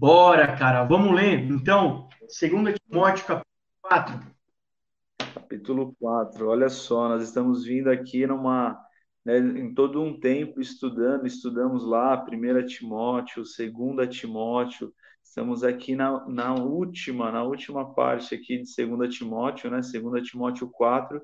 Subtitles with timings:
[0.00, 1.40] Bora, cara, vamos ler.
[1.40, 3.44] Então, 2 Timóteo, capítulo
[3.82, 4.20] 4.
[5.34, 8.80] Capítulo 4, olha só, nós estamos vindo aqui numa,
[9.22, 14.90] né, em todo um tempo estudando, estudamos lá 1 Timóteo, 2 Timóteo,
[15.22, 20.70] estamos aqui na, na última, na última parte aqui de 2 Timóteo, né, 2 Timóteo
[20.70, 21.20] 4,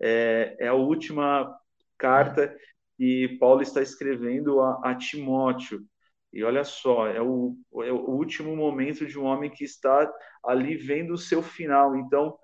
[0.00, 1.52] é, é a última
[1.98, 2.56] carta
[2.96, 5.84] que Paulo está escrevendo a, a Timóteo,
[6.32, 10.10] e olha só, é o, é o último momento de um homem que está
[10.44, 11.96] ali vendo o seu final.
[11.96, 12.38] Então,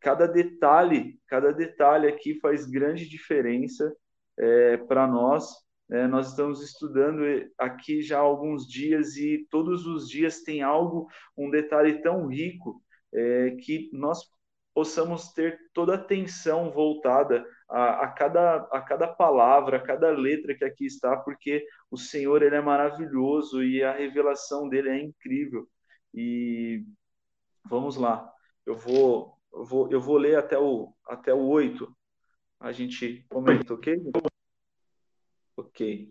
[0.00, 3.92] cada detalhe, cada detalhe aqui faz grande diferença
[4.38, 5.48] é, para nós.
[5.90, 7.22] É, nós estamos estudando
[7.58, 12.82] aqui já há alguns dias e todos os dias tem algo, um detalhe tão rico
[13.12, 14.20] é, que nós
[14.76, 20.54] possamos ter toda a atenção voltada a, a, cada, a cada palavra, a cada letra
[20.54, 25.66] que aqui está, porque o Senhor ele é maravilhoso e a revelação dele é incrível.
[26.12, 26.84] E
[27.64, 28.30] vamos lá,
[28.66, 31.90] eu vou, eu vou, eu vou ler até o, até o 8.
[32.60, 33.96] A gente comenta, ok?
[35.56, 36.10] Ok.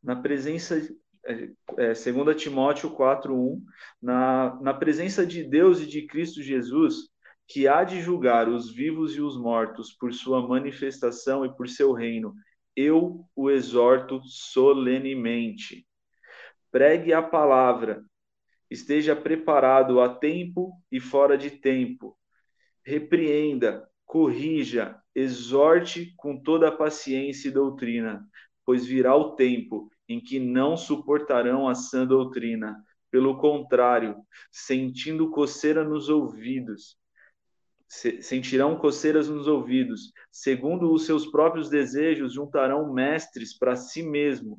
[0.00, 0.76] Na presença,
[1.26, 3.60] é, é, 2 Timóteo 4,1,
[4.00, 7.12] na, na presença de Deus e de Cristo Jesus,
[7.46, 11.92] que há de julgar os vivos e os mortos por sua manifestação e por seu
[11.92, 12.34] reino,
[12.76, 15.86] eu o exorto solenemente.
[16.70, 18.04] Pregue a palavra,
[18.70, 22.16] esteja preparado a tempo e fora de tempo.
[22.84, 28.26] Repreenda, corrija, exorte com toda a paciência e doutrina,
[28.64, 32.82] pois virá o tempo em que não suportarão a sã doutrina.
[33.10, 34.16] Pelo contrário,
[34.50, 36.98] sentindo coceira nos ouvidos,
[37.88, 44.58] sentirão coceiras nos ouvidos, segundo os seus próprios desejos, juntarão mestres para si mesmo.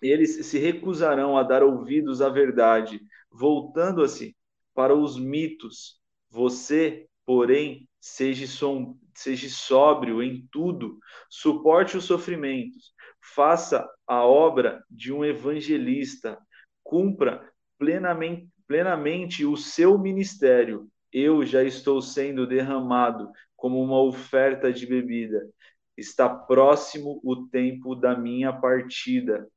[0.00, 4.36] Eles se recusarão a dar ouvidos à verdade, voltando-se
[4.74, 6.00] para os mitos.
[6.30, 10.98] Você, porém, seja, som, seja sóbrio em tudo,
[11.28, 12.92] suporte os sofrimentos,
[13.34, 16.38] faça a obra de um evangelista,
[16.82, 24.86] cumpra plenamente, plenamente o seu ministério eu já estou sendo derramado como uma oferta de
[24.86, 25.48] bebida.
[25.96, 29.48] Está próximo o tempo da minha partida.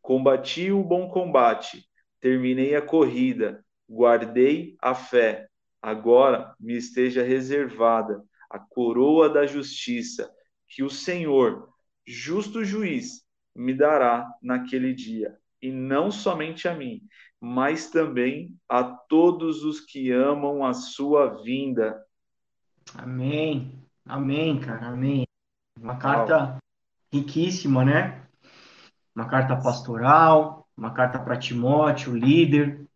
[0.00, 1.84] Combati o bom combate,
[2.20, 5.48] terminei a corrida, guardei a fé.
[5.82, 10.30] Agora me esteja reservada a coroa da justiça,
[10.68, 11.68] que o Senhor,
[12.06, 13.24] justo juiz,
[13.54, 17.00] me dará naquele dia, e não somente a mim,
[17.40, 22.04] mas também a todos os que amam a sua vinda.
[22.94, 23.82] Amém.
[24.04, 24.88] Amém, cara.
[24.88, 25.26] Amém.
[25.80, 26.58] Uma carta
[27.12, 28.26] riquíssima, né?
[29.14, 32.86] Uma carta pastoral, uma carta para Timóteo, líder,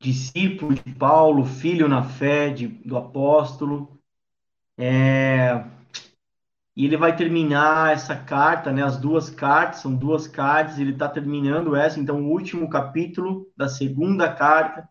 [0.00, 4.00] discípulo de Paulo, filho na fé de, do apóstolo.
[4.78, 5.64] É,
[6.76, 8.82] e ele vai terminar essa carta, né?
[8.82, 13.68] As duas cartas, são duas cartas, ele está terminando essa, então o último capítulo da
[13.68, 14.88] segunda carta,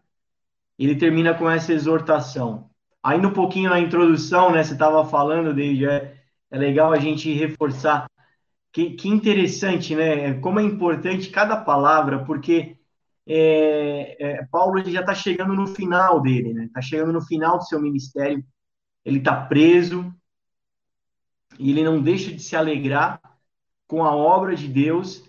[0.77, 2.69] ele termina com essa exortação.
[3.03, 4.63] Ainda um pouquinho na introdução, né?
[4.63, 6.15] Você estava falando, David, é,
[6.51, 8.07] é legal a gente reforçar.
[8.71, 10.35] Que, que interessante, né?
[10.35, 12.77] Como é importante cada palavra, porque
[13.27, 16.65] é, é, Paulo ele já está chegando no final dele, né?
[16.65, 18.43] Está chegando no final do seu ministério.
[19.03, 20.13] Ele está preso,
[21.59, 23.22] e ele não deixa de se alegrar
[23.88, 25.23] com a obra de Deus,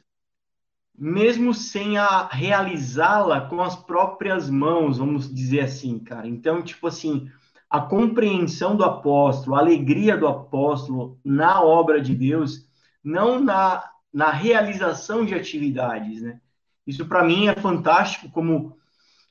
[0.97, 6.28] mesmo sem a realizá-la com as próprias mãos, vamos dizer assim, cara.
[6.28, 7.28] Então, tipo assim,
[7.69, 12.69] a compreensão do apóstolo, a alegria do apóstolo na obra de Deus,
[13.03, 13.82] não na,
[14.12, 16.41] na realização de atividades, né?
[16.87, 18.77] Isso para mim é fantástico como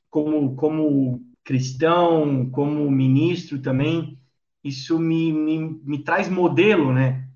[0.10, 4.20] como como cristão, como ministro também,
[4.64, 7.28] isso me, me, me traz modelo, né?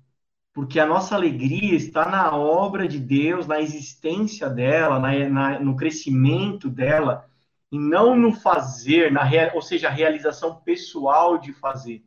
[0.52, 5.76] Porque a nossa alegria está na obra de Deus, na existência dela, na, na, no
[5.76, 7.28] crescimento dela,
[7.70, 12.02] e não no fazer, na ou seja, a realização pessoal de fazer.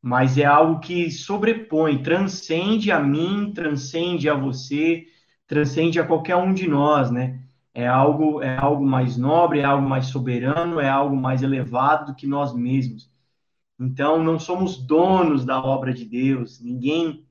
[0.00, 5.06] Mas é algo que sobrepõe, transcende a mim, transcende a você,
[5.46, 7.40] transcende a qualquer um de nós, né?
[7.72, 12.14] É algo, é algo mais nobre, é algo mais soberano, é algo mais elevado do
[12.14, 13.10] que nós mesmos.
[13.84, 17.24] Então, não somos donos da obra de Deus, ninguém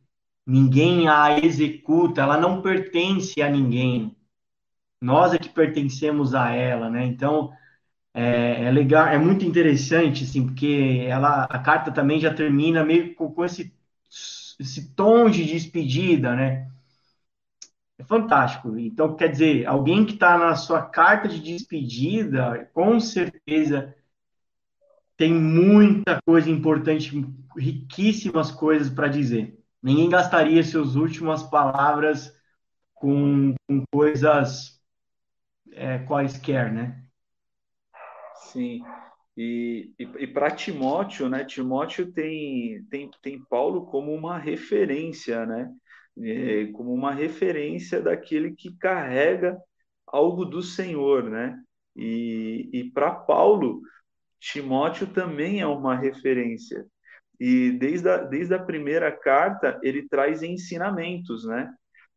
[0.45, 4.15] ninguém a executa, ela não pertence a ninguém.
[5.01, 7.05] Nós é que pertencemos a ela, né?
[7.05, 7.51] Então,
[8.13, 13.15] é, é legal, é muito interessante, assim, porque ela, a carta também já termina meio
[13.15, 13.73] com, com esse,
[14.59, 16.69] esse tom de despedida, né?
[17.97, 18.77] é fantástico.
[18.77, 23.95] Então, quer dizer, alguém que está na sua carta de despedida, com certeza
[25.23, 27.09] tem muita coisa importante,
[27.57, 29.57] riquíssimas coisas para dizer.
[29.81, 32.37] Ninguém gastaria suas últimas palavras
[32.93, 34.83] com, com coisas
[35.71, 37.05] é, quaisquer, né?
[38.51, 38.83] Sim.
[39.37, 41.45] E, e, e para Timóteo, né?
[41.45, 45.71] Timóteo tem, tem, tem Paulo como uma referência, né?
[46.21, 49.57] É, como uma referência daquele que carrega
[50.05, 51.57] algo do Senhor, né?
[51.95, 53.81] E, e para Paulo,
[54.43, 56.85] Timóteo também é uma referência.
[57.39, 61.73] E desde a, desde a primeira carta, ele traz ensinamentos, né?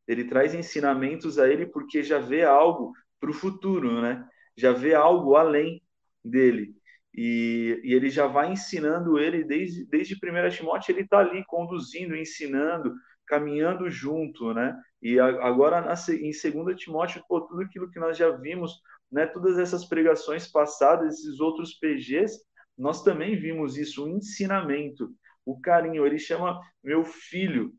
[0.08, 4.26] Ele traz ensinamentos a ele porque já vê algo para o futuro, né?
[4.56, 5.80] Já vê algo além
[6.24, 6.74] dele.
[7.14, 12.16] E, e, ele já vai ensinando ele desde, desde 1 Timóteo, ele está ali conduzindo,
[12.16, 12.92] ensinando,
[13.26, 14.76] caminhando junto, né?
[15.00, 18.80] E agora em 2 Timóteo, pô, tudo aquilo que nós já vimos,
[19.10, 19.26] né?
[19.26, 22.38] Todas essas pregações passadas, esses outros PGs,
[22.76, 25.10] nós também vimos isso, o ensinamento,
[25.44, 26.06] o carinho.
[26.06, 27.72] Ele chama meu filho,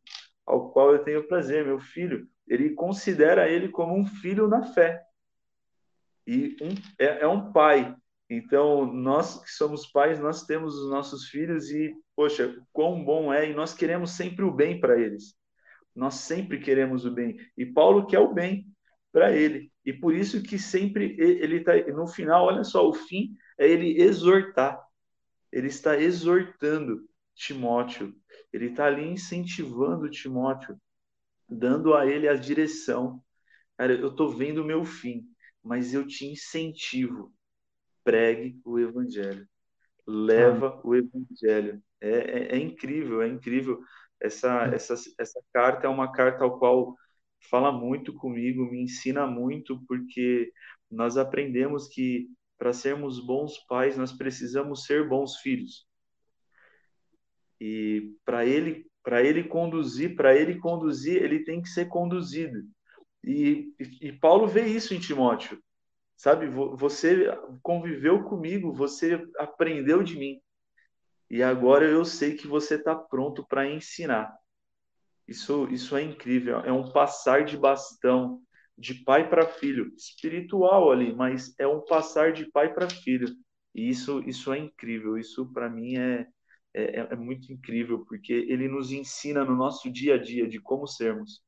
[0.45, 2.27] ao qual eu tenho prazer, meu filho.
[2.47, 5.03] Ele considera ele como um filho na fé.
[6.25, 6.69] E um,
[6.99, 7.95] é, é um pai.
[8.29, 13.49] Então, nós que somos pais, nós temos os nossos filhos e, poxa, quão bom é,
[13.49, 15.35] e nós queremos sempre o bem para eles.
[15.95, 17.37] Nós sempre queremos o bem.
[17.57, 18.67] E Paulo quer o bem
[19.17, 19.71] para ele.
[19.83, 24.01] E por isso que sempre ele está, no final, olha só, o fim é ele
[24.01, 24.87] exortar
[25.51, 28.15] ele está exortando Timóteo,
[28.51, 30.79] ele está ali incentivando Timóteo,
[31.47, 33.23] dando a ele a direção.
[33.77, 35.25] Cara, eu estou vendo o meu fim,
[35.63, 37.33] mas eu te incentivo.
[38.03, 39.47] Pregue o evangelho.
[40.05, 41.81] Leva o evangelho.
[41.99, 43.81] É, é, é, incrível, é incrível.
[44.19, 46.95] Essa, essa, essa carta é uma carta ao qual
[47.39, 50.51] fala muito comigo, me ensina muito, porque
[50.89, 55.85] nós aprendemos que para sermos bons pais, nós precisamos ser bons filhos.
[57.61, 62.63] E para ele, para ele conduzir, para ele conduzir, ele tem que ser conduzido.
[63.23, 65.61] E, e, Paulo vê isso em Timóteo.
[66.15, 67.27] Sabe, você
[67.61, 70.41] conviveu comigo, você aprendeu de mim.
[71.29, 74.33] E agora eu sei que você está pronto para ensinar.
[75.27, 78.41] Isso, isso é incrível, é um passar de bastão,
[78.77, 83.27] de pai para filho, espiritual ali, mas é um passar de pai para filho.
[83.75, 86.27] E isso, isso é incrível, isso para mim é,
[86.73, 90.87] é, é, muito incrível, porque ele nos ensina no nosso dia a dia de como
[90.87, 91.41] sermos.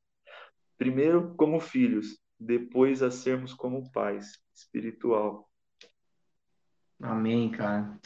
[0.77, 5.49] Primeiro, como filhos, depois a sermos como pais, espiritual.
[7.01, 7.97] Amém, cara.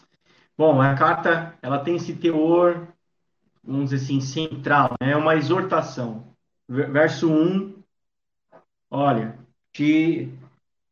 [0.56, 2.93] Bom, a carta, ela tem esse teor,
[3.64, 5.12] vamos dizer assim, central, né?
[5.12, 6.36] é uma exortação.
[6.68, 7.74] Verso 1
[8.90, 9.40] Olha,
[9.72, 10.32] te,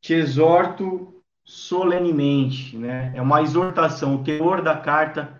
[0.02, 3.12] te exorto solenemente, né?
[3.16, 4.16] É uma exortação.
[4.16, 5.40] O teor da carta,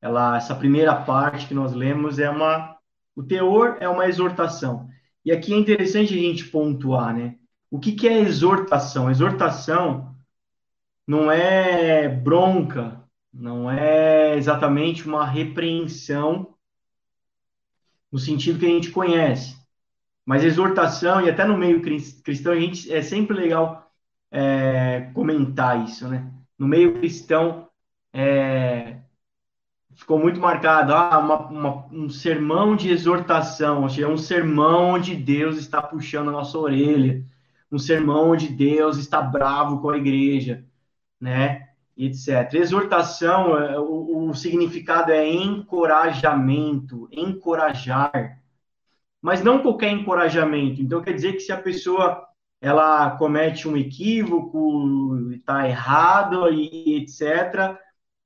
[0.00, 2.78] ela, essa primeira parte que nós lemos é uma,
[3.14, 4.88] o teor é uma exortação.
[5.24, 7.36] E aqui é interessante a gente pontuar, né?
[7.70, 9.10] O que, que é exortação?
[9.10, 10.14] Exortação
[11.06, 13.03] não é bronca,
[13.34, 16.54] não é exatamente uma repreensão
[18.10, 19.56] no sentido que a gente conhece.
[20.24, 23.92] Mas exortação, e até no meio cristão, a gente é sempre legal
[24.30, 26.32] é, comentar isso, né?
[26.56, 27.68] No meio cristão,
[28.12, 29.00] é,
[29.94, 35.16] ficou muito marcado ah, uma, uma, um sermão de exortação, ou seja, um sermão onde
[35.16, 37.24] Deus está puxando a nossa orelha,
[37.70, 40.64] um sermão onde Deus está bravo com a igreja,
[41.20, 41.73] né?
[41.96, 42.54] Etc.
[42.54, 48.40] Exortação, é, o, o significado é encorajamento, encorajar,
[49.22, 50.82] mas não qualquer encorajamento.
[50.82, 52.26] Então, quer dizer que se a pessoa
[52.60, 57.76] ela comete um equívoco, está errado e etc.,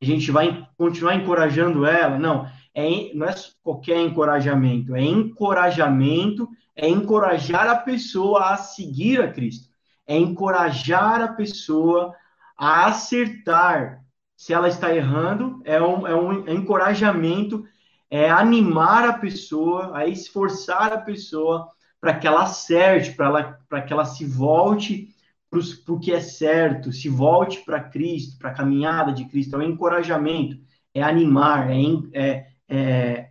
[0.01, 2.19] a gente vai continuar encorajando ela?
[2.19, 9.33] Não, é, não é qualquer encorajamento, é encorajamento, é encorajar a pessoa a seguir a
[9.33, 9.69] Cristo,
[10.07, 12.15] é encorajar a pessoa
[12.59, 14.05] acertar.
[14.37, 17.65] Se ela está errando, é um, é um encorajamento
[18.11, 23.93] é animar a pessoa, a esforçar a pessoa para que ela acerte, para ela, que
[23.93, 25.15] ela se volte
[25.51, 29.57] para o que é certo, se volte para Cristo, para a caminhada de Cristo.
[29.57, 30.59] É um encorajamento,
[30.95, 31.77] é animar, é,
[32.13, 33.31] é, é,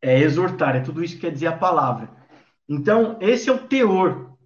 [0.00, 2.10] é exortar, é tudo isso que quer dizer a palavra.
[2.68, 4.36] Então, esse é o teor.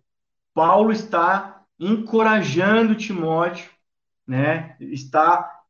[0.55, 3.71] Paulo está encorajando Timóteo,
[4.27, 4.77] né?
[4.81, 5.63] Está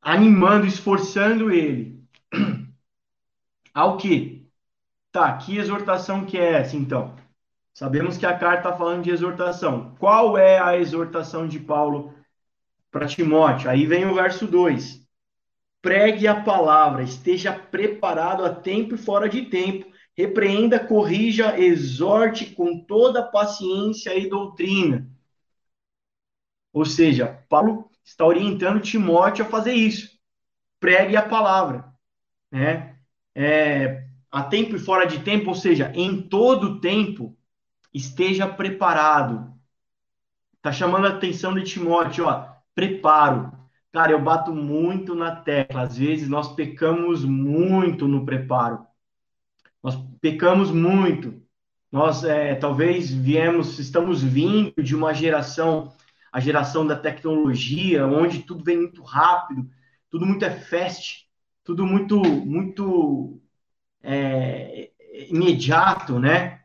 [0.00, 1.96] animando, esforçando ele
[3.74, 4.48] ao que?
[5.12, 7.14] Tá, que exortação que é essa, então?
[7.74, 9.94] Sabemos que a carta está falando de exortação.
[9.98, 12.14] Qual é a exortação de Paulo
[12.90, 13.68] para Timóteo?
[13.68, 15.06] Aí vem o verso 2.
[15.82, 19.86] Pregue a palavra, esteja preparado a tempo e fora de tempo,
[20.16, 25.06] repreenda, corrija, exorte com toda paciência e doutrina.
[26.76, 30.10] Ou seja, Paulo está orientando Timóteo a fazer isso.
[30.78, 31.86] Pregue a palavra,
[32.52, 32.98] né?
[33.34, 37.34] É, a tempo e fora de tempo, ou seja, em todo tempo,
[37.94, 39.54] esteja preparado.
[40.58, 43.52] Está chamando a atenção de Timóteo, ó, preparo.
[43.90, 45.80] Cara, eu bato muito na tecla.
[45.80, 48.86] Às vezes nós pecamos muito no preparo.
[49.82, 51.42] Nós pecamos muito.
[51.90, 55.94] Nós é, talvez viemos, estamos vindo de uma geração,
[56.36, 59.70] a geração da tecnologia, onde tudo vem muito rápido,
[60.10, 61.26] tudo muito é fast,
[61.64, 63.40] tudo muito, muito
[64.02, 64.90] é,
[65.30, 66.60] imediato, né?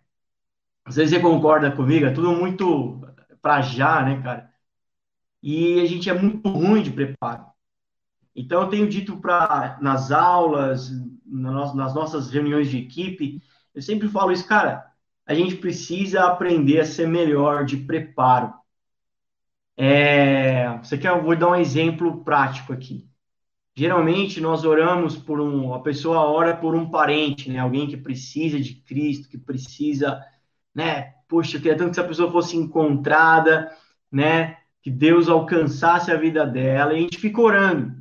[0.84, 3.00] Às vezes você concorda comigo, é tudo muito
[3.42, 4.52] para já, né, cara?
[5.42, 7.46] E a gente é muito ruim de preparo.
[8.36, 10.92] Então, eu tenho dito para nas aulas,
[11.26, 13.42] nas nossas reuniões de equipe,
[13.74, 14.86] eu sempre falo isso, cara,
[15.26, 18.54] a gente precisa aprender a ser melhor de preparo.
[19.78, 23.10] É, você quer, eu vou dar um exemplo prático aqui.
[23.76, 27.60] Geralmente nós oramos por um, a pessoa ora por um parente, né?
[27.60, 30.22] Alguém que precisa de Cristo, que precisa,
[30.76, 31.14] né?
[31.28, 33.72] Poxa, eu queria tanto que essa pessoa fosse encontrada,
[34.12, 34.58] né?
[34.82, 36.94] Que Deus alcançasse a vida dela.
[36.94, 37.96] E a gente fica orando,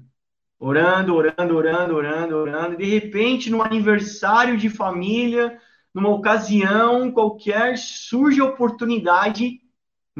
[0.59, 2.75] orando, orando, orando, orando, orando.
[2.75, 5.57] E de repente, no aniversário de família,
[5.95, 9.61] numa ocasião qualquer, surge a oportunidade,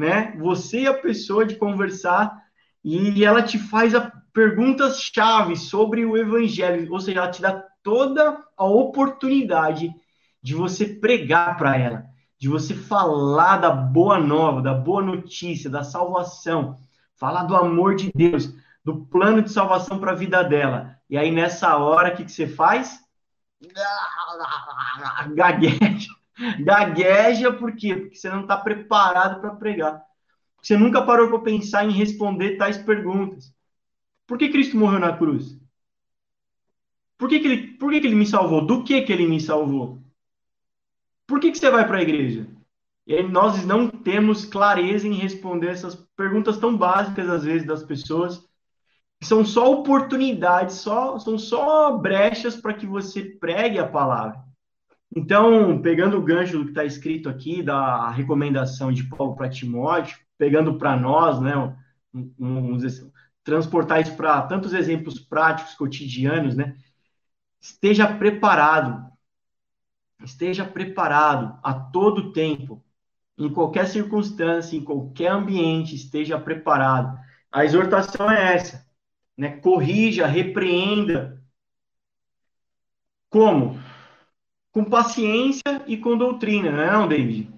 [0.01, 0.35] né?
[0.39, 2.35] Você e a pessoa de conversar
[2.83, 8.43] e ela te faz a perguntas-chave sobre o evangelho, ou seja, ela te dá toda
[8.57, 9.93] a oportunidade
[10.41, 12.05] de você pregar para ela,
[12.39, 16.79] de você falar da boa nova, da boa notícia, da salvação,
[17.15, 18.51] falar do amor de Deus,
[18.83, 20.97] do plano de salvação para a vida dela.
[21.07, 22.99] E aí nessa hora, o que, que você faz?
[25.35, 26.20] Gagueja.
[26.59, 27.95] Gagueja por quê?
[27.95, 30.01] Porque você não está preparado para pregar.
[30.61, 33.53] Você nunca parou para pensar em responder tais perguntas.
[34.27, 35.59] Por que Cristo morreu na cruz?
[37.17, 38.65] Por que, que, ele, por que, que ele me salvou?
[38.65, 40.01] Do que, que ele me salvou?
[41.27, 42.47] Por que, que você vai para a igreja?
[43.05, 48.43] E nós não temos clareza em responder essas perguntas tão básicas, às vezes, das pessoas.
[49.23, 54.39] São só oportunidades, só, são só brechas para que você pregue a palavra.
[55.13, 60.17] Então, pegando o gancho do que está escrito aqui, da recomendação de Paulo para Timóteo,
[60.37, 61.53] pegando para nós, né,
[62.13, 62.77] um,
[63.43, 66.75] transportar isso para tantos exemplos práticos, cotidianos, né?
[67.59, 69.11] Esteja preparado,
[70.23, 72.83] esteja preparado a todo tempo,
[73.37, 77.19] em qualquer circunstância, em qualquer ambiente, esteja preparado.
[77.51, 78.87] A exortação é essa,
[79.37, 79.57] né?
[79.57, 81.41] Corrija, repreenda.
[83.29, 83.80] Como?
[84.71, 87.53] Com paciência e com doutrina, não é, David?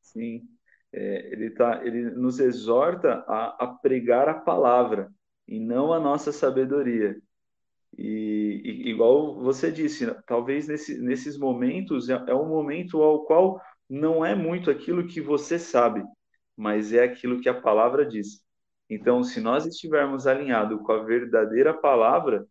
[0.00, 0.56] Sim
[0.96, 5.12] é, ele, tá, ele nos exorta a, a, pregar a palavra
[5.46, 7.20] e não a nossa sabedoria.
[7.98, 13.60] E, e igual você disse, talvez nesse, nesses momentos é, é um momento ao qual
[13.88, 16.02] não é muito aquilo que você sabe,
[16.56, 18.42] mas é aquilo que a palavra diz.
[18.88, 22.46] Então, se nós estivermos alinhados com a verdadeira palavra,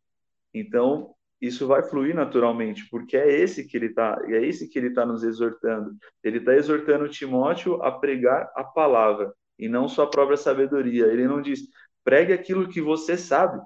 [0.53, 4.87] então isso vai fluir naturalmente, porque é esse que ele está, é esse que ele
[4.87, 5.95] está nos exortando.
[6.23, 11.05] Ele está exortando Timóteo a pregar a palavra e não sua própria sabedoria.
[11.07, 11.61] Ele não diz
[12.03, 13.59] pregue aquilo que você sabe,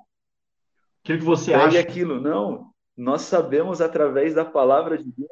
[1.04, 1.80] aquilo que você pregue acha.
[1.80, 2.20] aquilo.
[2.20, 5.30] Não, nós sabemos através da palavra de Deus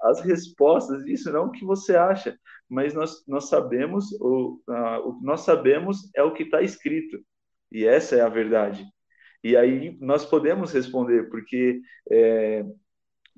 [0.00, 1.06] as respostas.
[1.06, 2.36] Isso não o que você acha,
[2.68, 7.18] mas nós nós sabemos o, uh, o que nós sabemos é o que está escrito
[7.70, 8.84] e essa é a verdade.
[9.42, 11.80] E aí nós podemos responder, porque
[12.10, 12.64] é,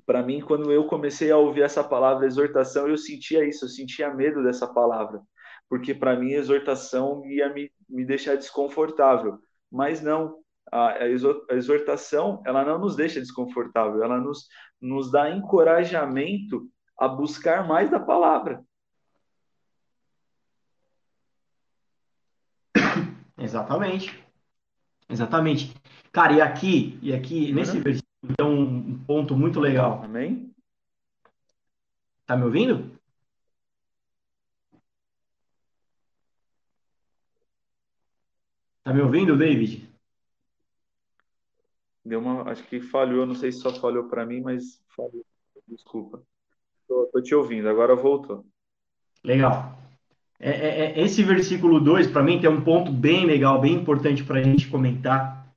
[0.05, 4.13] para mim, quando eu comecei a ouvir essa palavra exortação, eu sentia isso, eu sentia
[4.13, 5.19] medo dessa palavra,
[5.67, 9.39] porque para mim exortação ia me, me deixar desconfortável.
[9.71, 10.37] Mas não,
[10.71, 11.07] a,
[11.51, 14.47] exortação ela não nos deixa desconfortável, ela nos,
[14.79, 16.69] nos dá encorajamento
[16.99, 18.63] a buscar mais da palavra.
[23.37, 24.24] Exatamente.
[25.09, 25.73] Exatamente.
[26.11, 27.55] Cara, e aqui, e aqui, uhum.
[27.55, 30.03] nesse versículo, tem um ponto muito legal.
[30.03, 30.51] Amém?
[32.25, 32.99] Tá me ouvindo?
[38.83, 39.89] Tá me ouvindo, David?
[42.03, 45.25] Deu uma, acho que falhou, não sei se só falhou para mim, mas falhou.
[45.67, 46.21] Desculpa.
[46.87, 48.45] Tô, tô, te ouvindo, agora voltou.
[49.23, 49.75] Legal.
[50.39, 54.23] É, é, é esse versículo 2, para mim, tem um ponto bem legal, bem importante
[54.23, 55.47] para a gente comentar,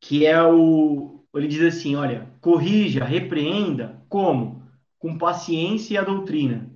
[0.00, 1.24] que é o.
[1.34, 4.62] Ele diz assim: olha, corrija, repreenda, como?
[4.98, 6.70] Com paciência e a doutrina.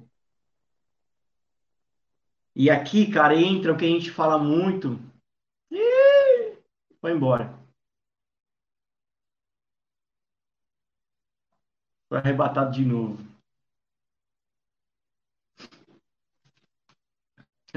[2.55, 4.99] E aqui, cara, entra o que a gente fala muito.
[7.01, 7.59] Foi embora.
[12.09, 13.28] Foi arrebatado de novo.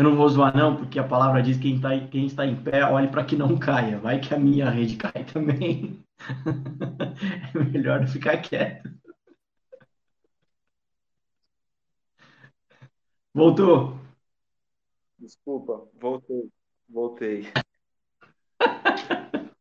[0.01, 2.55] Eu não vou zoar, não, porque a palavra diz que quem, tá, quem está em
[2.55, 3.99] pé, olhe para que não caia.
[3.99, 6.03] Vai que a minha rede cai também.
[7.53, 8.91] é melhor ficar quieto.
[13.31, 13.99] Voltou?
[15.19, 16.49] Desculpa, voltei.
[16.89, 17.47] Voltei.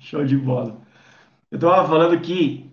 [0.00, 0.80] Show de bola.
[1.50, 2.72] Eu estava falando que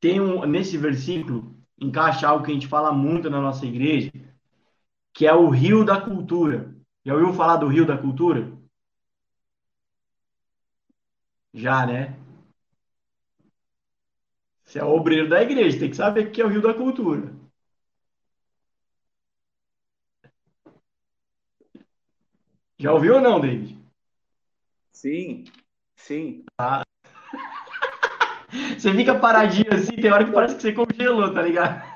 [0.00, 4.10] tem um, nesse versículo, encaixa algo que a gente fala muito na nossa igreja,
[5.14, 6.74] que é o rio da cultura.
[7.04, 8.52] Já ouviu falar do rio da cultura?
[11.54, 12.14] Já, né?
[14.64, 17.32] Você é obreiro da igreja, tem que saber o que é o rio da cultura.
[22.78, 23.78] Já ouviu ou não, David?
[24.92, 25.44] Sim,
[25.96, 26.44] sim.
[26.58, 26.82] Ah.
[28.78, 31.91] Você fica paradinho assim, tem hora que parece que você congelou, tá ligado?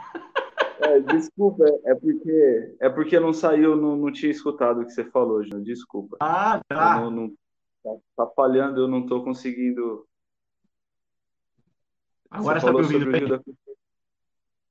[0.80, 5.04] É, desculpa, é porque é porque não saiu, não, não tinha escutado o que você
[5.04, 5.62] falou, João.
[5.62, 6.16] Desculpa.
[6.21, 7.00] Ah, tá.
[7.00, 7.28] Não, não,
[7.83, 10.06] tá, tá, falhando, eu não estou conseguindo.
[12.30, 13.26] Agora você está me ouvindo bem?
[13.26, 13.40] Da...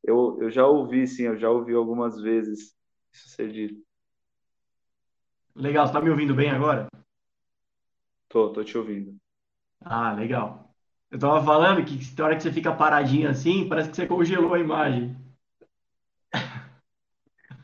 [0.03, 2.75] Eu, eu já ouvi, sim, eu já ouvi algumas vezes
[3.11, 3.81] isso ser dito.
[5.55, 6.87] Legal, você está me ouvindo bem agora?
[8.27, 9.15] Tô, tô te ouvindo.
[9.79, 10.75] Ah, legal.
[11.09, 14.53] Eu tava falando que na hora que você fica paradinho assim, parece que você congelou
[14.53, 15.15] a imagem.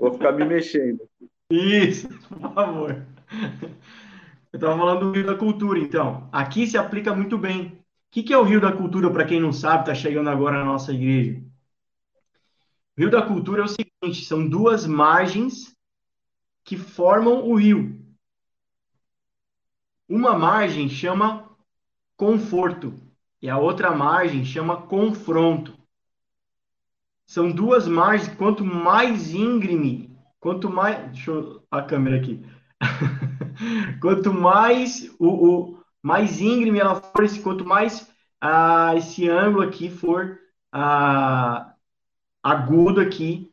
[0.01, 1.08] Vou ficar me mexendo.
[1.51, 3.05] Isso, por favor.
[4.51, 6.27] Eu estava falando do Rio da Cultura, então.
[6.31, 7.67] Aqui se aplica muito bem.
[7.67, 7.73] O
[8.10, 10.65] que, que é o Rio da Cultura, para quem não sabe, está chegando agora na
[10.65, 11.39] nossa igreja?
[12.97, 15.71] O Rio da Cultura é o seguinte: são duas margens
[16.63, 18.04] que formam o rio.
[20.10, 21.47] Uma margem chama
[22.17, 22.99] conforto
[23.39, 25.78] e a outra margem chama confronto.
[27.32, 31.12] São duas margens, quanto mais íngreme, quanto mais.
[31.13, 31.65] Deixa eu.
[31.72, 32.46] A câmera aqui.
[34.02, 39.89] quanto mais o, o, mais íngreme ela for, esse, quanto mais ah, esse ângulo aqui
[39.89, 40.39] for
[40.74, 41.74] ah,
[42.44, 43.50] agudo aqui,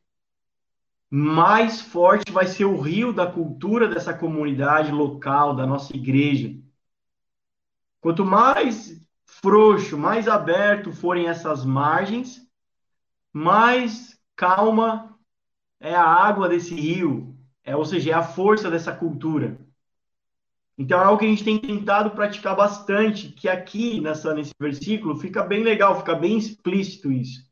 [1.09, 6.53] mais forte vai ser o rio da cultura dessa comunidade local, da nossa igreja.
[8.01, 12.48] Quanto mais frouxo, mais aberto forem essas margens,
[13.33, 15.19] mais calma
[15.81, 19.59] é a água desse rio, é, ou seja, é a força dessa cultura.
[20.77, 25.17] Então é algo que a gente tem tentado praticar bastante, que aqui nessa, nesse versículo
[25.17, 27.43] fica bem legal, fica bem explícito isso.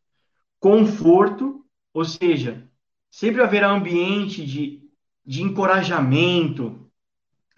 [0.60, 2.68] Conforto, ou seja,
[3.10, 4.80] sempre haverá ambiente de,
[5.24, 6.88] de encorajamento,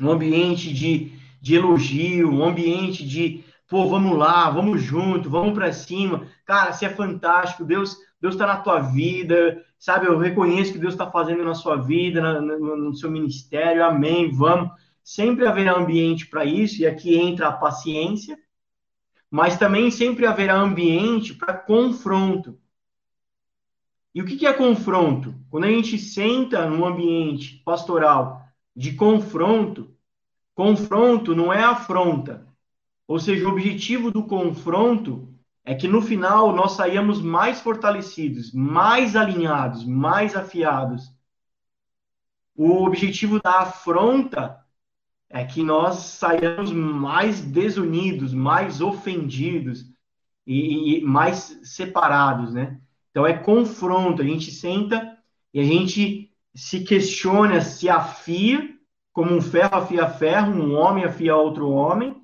[0.00, 5.72] um ambiente de, de elogio, um ambiente de, pô, vamos lá, vamos junto, vamos para
[5.72, 6.26] cima.
[6.46, 10.06] Cara, você é fantástico, Deus Deus está na tua vida, sabe?
[10.06, 14.30] Eu reconheço que Deus está fazendo na sua vida, na, no, no seu ministério, amém,
[14.30, 14.70] vamos.
[15.02, 18.38] Sempre haverá ambiente para isso, e aqui entra a paciência,
[19.30, 22.58] mas também sempre haverá ambiente para confronto.
[24.14, 25.34] E o que, que é confronto?
[25.50, 28.42] Quando a gente senta num ambiente pastoral
[28.74, 29.94] de confronto,
[30.54, 32.46] confronto não é afronta.
[33.06, 35.32] Ou seja, o objetivo do confronto
[35.68, 41.12] é que no final nós saíamos mais fortalecidos, mais alinhados, mais afiados.
[42.56, 44.64] O objetivo da afronta
[45.28, 49.84] é que nós saímos mais desunidos, mais ofendidos
[50.46, 52.80] e, e mais separados, né?
[53.10, 55.18] Então é confronto, a gente senta
[55.52, 58.74] e a gente se questiona, se afia,
[59.12, 62.16] como um ferro afia ferro, um homem afia outro homem,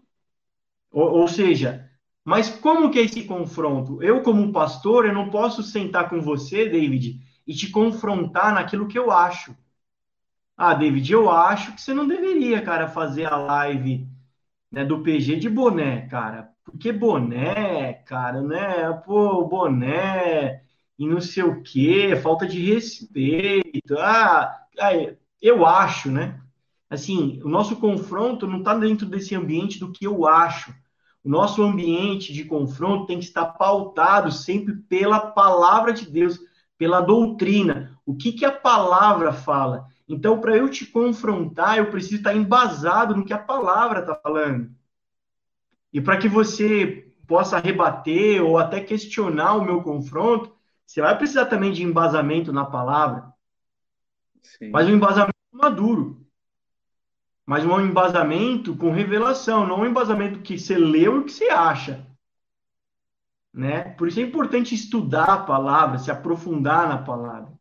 [0.91, 1.84] ou, ou seja,
[2.25, 4.03] mas como que é esse confronto?
[4.03, 8.99] Eu, como pastor, eu não posso sentar com você, David, e te confrontar naquilo que
[8.99, 9.55] eu acho.
[10.57, 14.07] Ah, David, eu acho que você não deveria, cara, fazer a live
[14.73, 16.51] né, do PG de boné, cara.
[16.65, 18.93] Porque boné, cara, né?
[19.07, 20.63] Pô, boné
[20.99, 23.99] e não sei o quê, falta de respeito.
[23.99, 24.67] Ah,
[25.43, 26.41] eu acho, né?
[26.91, 30.75] Assim, o nosso confronto não está dentro desse ambiente do que eu acho
[31.25, 36.39] o nosso ambiente de confronto tem que estar pautado sempre pela palavra de Deus,
[36.77, 37.99] pela doutrina.
[38.05, 39.87] O que, que a palavra fala?
[40.07, 44.71] Então, para eu te confrontar, eu preciso estar embasado no que a palavra está falando.
[45.91, 51.47] E para que você possa rebater ou até questionar o meu confronto, você vai precisar
[51.47, 53.33] também de embasamento na palavra.
[54.43, 54.71] Sim.
[54.71, 56.24] Mas um embasamento maduro.
[57.47, 62.07] Mas um embasamento com revelação, não um embasamento que você leu e que você acha.
[63.53, 63.83] Né?
[63.91, 67.53] Por isso é importante estudar a palavra, se aprofundar na palavra.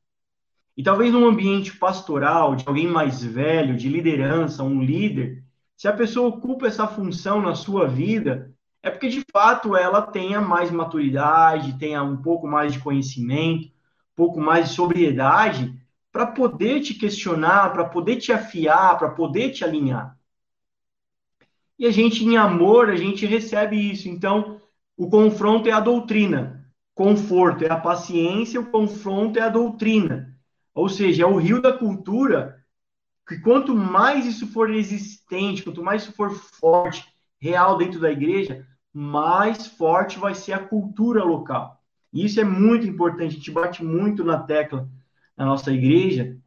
[0.76, 5.44] E talvez num ambiente pastoral, de alguém mais velho, de liderança, um líder,
[5.78, 10.42] se a pessoa ocupa essa função na sua vida, é porque de fato ela tenha
[10.42, 15.78] mais maturidade, tenha um pouco mais de conhecimento, um pouco mais de sobriedade
[16.14, 20.16] para poder te questionar, para poder te afiar, para poder te alinhar.
[21.78, 24.08] E a gente, em amor, a gente recebe isso.
[24.08, 24.62] Então,
[24.96, 30.38] o confronto é a doutrina, conforto é a paciência, o confronto é a doutrina.
[30.76, 32.64] Ou seja, é o rio da cultura
[33.28, 37.08] que quanto mais isso for existente, quanto mais isso for forte,
[37.42, 41.82] real dentro da igreja, mais forte vai ser a cultura local.
[42.12, 44.88] E isso é muito importante, a gente bate muito na tecla
[45.36, 46.38] na nossa igreja,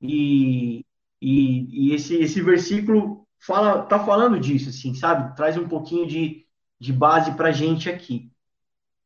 [0.00, 0.84] e,
[1.20, 5.34] e, e esse, esse versículo fala, tá falando disso, assim, sabe?
[5.36, 6.46] Traz um pouquinho de,
[6.78, 8.30] de base para gente aqui.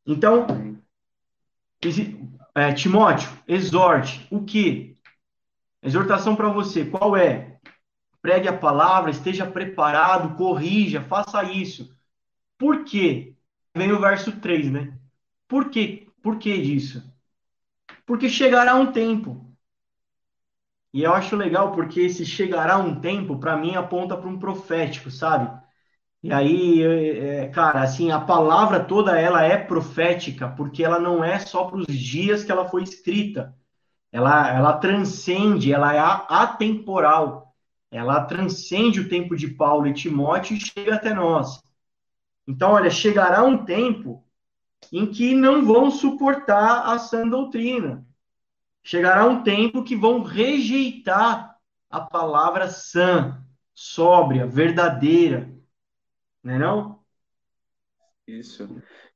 [0.05, 0.45] Então,
[2.55, 4.27] é, Timóteo, exorte.
[4.29, 4.97] O que?
[5.81, 7.59] Exortação para você, qual é?
[8.21, 11.95] Pregue a palavra, esteja preparado, corrija, faça isso.
[12.57, 13.35] Por quê?
[13.75, 14.97] Vem o verso 3, né?
[15.47, 16.07] Por quê?
[16.21, 17.10] Por que disso?
[18.05, 19.51] Porque chegará um tempo.
[20.93, 25.09] E eu acho legal porque esse chegará um tempo, para mim, aponta para um profético,
[25.09, 25.49] sabe?
[26.23, 31.39] E aí, é, cara, assim, a palavra toda ela é profética, porque ela não é
[31.39, 33.55] só para os dias que ela foi escrita.
[34.11, 37.55] Ela, ela transcende, ela é atemporal.
[37.91, 41.63] Ela transcende o tempo de Paulo e Timóteo e chega até nós.
[42.47, 44.23] Então, olha, chegará um tempo
[44.91, 48.05] em que não vão suportar a sã doutrina.
[48.83, 51.55] Chegará um tempo que vão rejeitar
[51.89, 55.51] a palavra sã, sóbria, verdadeira
[56.43, 56.99] não é não?
[58.27, 58.67] Isso.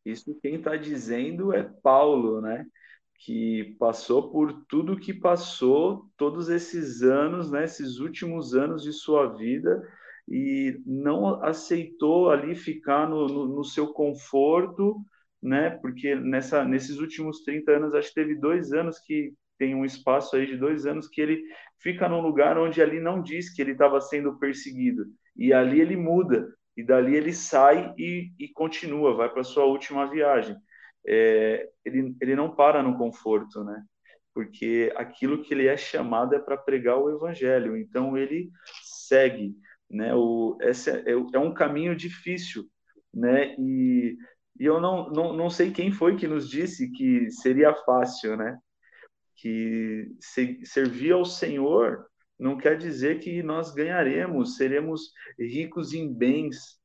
[0.06, 2.66] Isso quem está dizendo é Paulo, né?
[3.20, 7.64] Que passou por tudo que passou todos esses anos, né?
[7.64, 9.82] Esses últimos anos de sua vida
[10.28, 15.04] e não aceitou ali ficar no, no, no seu conforto,
[15.46, 15.70] né?
[15.70, 20.36] Porque nessa, nesses últimos 30 anos, acho que teve dois anos que tem um espaço
[20.36, 21.42] aí de dois anos que ele
[21.80, 25.06] fica num lugar onde ali não diz que ele estava sendo perseguido.
[25.38, 30.10] E ali ele muda e dali ele sai e, e continua, vai para sua última
[30.10, 30.58] viagem.
[31.08, 33.82] É, ele, ele não para no conforto, né?
[34.34, 38.50] Porque aquilo que ele é chamado é para pregar o evangelho, então ele
[38.84, 39.56] segue,
[39.90, 40.14] né?
[40.16, 42.66] O, esse é, é um caminho difícil,
[43.14, 43.56] né?
[43.60, 44.18] E,
[44.60, 48.58] e eu não, não, não sei quem foi que nos disse que seria fácil, né?
[49.36, 52.06] Que se, servir ao Senhor
[52.40, 56.80] não quer dizer que nós ganharemos, seremos ricos em bens,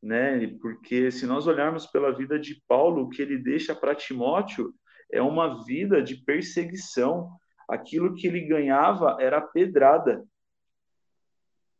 [0.00, 0.46] né?
[0.60, 4.72] Porque se nós olharmos pela vida de Paulo, o que ele deixa para Timóteo
[5.10, 7.30] é uma vida de perseguição.
[7.68, 10.24] Aquilo que ele ganhava era pedrada.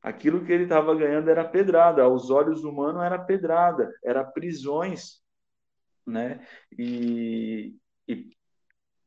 [0.03, 2.03] Aquilo que ele estava ganhando era pedrada.
[2.03, 5.21] Aos olhos humanos era pedrada, era prisões,
[6.07, 6.47] né?
[6.79, 7.75] E,
[8.07, 8.31] e,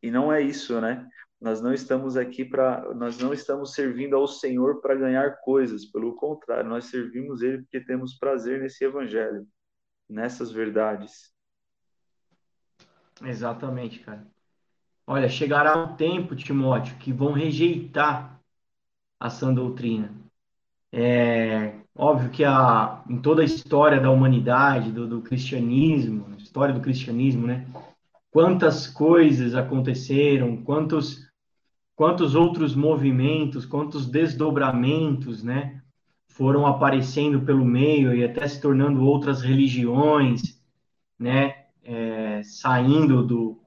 [0.04, 1.08] e não é isso, né?
[1.40, 6.16] Nós não estamos aqui para, nós não estamos servindo ao Senhor para ganhar coisas, pelo
[6.16, 9.48] contrário, nós servimos Ele porque temos prazer nesse Evangelho,
[10.10, 11.34] nessas verdades.
[13.24, 14.28] Exatamente, cara.
[15.08, 18.40] Olha, chegará um tempo, Timóteo, que vão rejeitar
[19.20, 20.14] a sã doutrina.
[20.92, 26.82] É óbvio que a, em toda a história da humanidade, do, do cristianismo, história do
[26.82, 27.68] cristianismo, né?
[28.32, 31.30] Quantas coisas aconteceram, quantos
[31.96, 35.82] quantos outros movimentos, quantos desdobramentos, né,
[36.30, 40.64] foram aparecendo pelo meio e até se tornando outras religiões,
[41.20, 43.62] né, é, saindo do,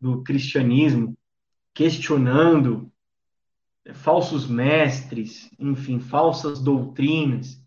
[0.00, 1.16] do cristianismo,
[1.72, 2.90] questionando
[3.94, 7.61] falsos mestres, enfim, falsas doutrinas.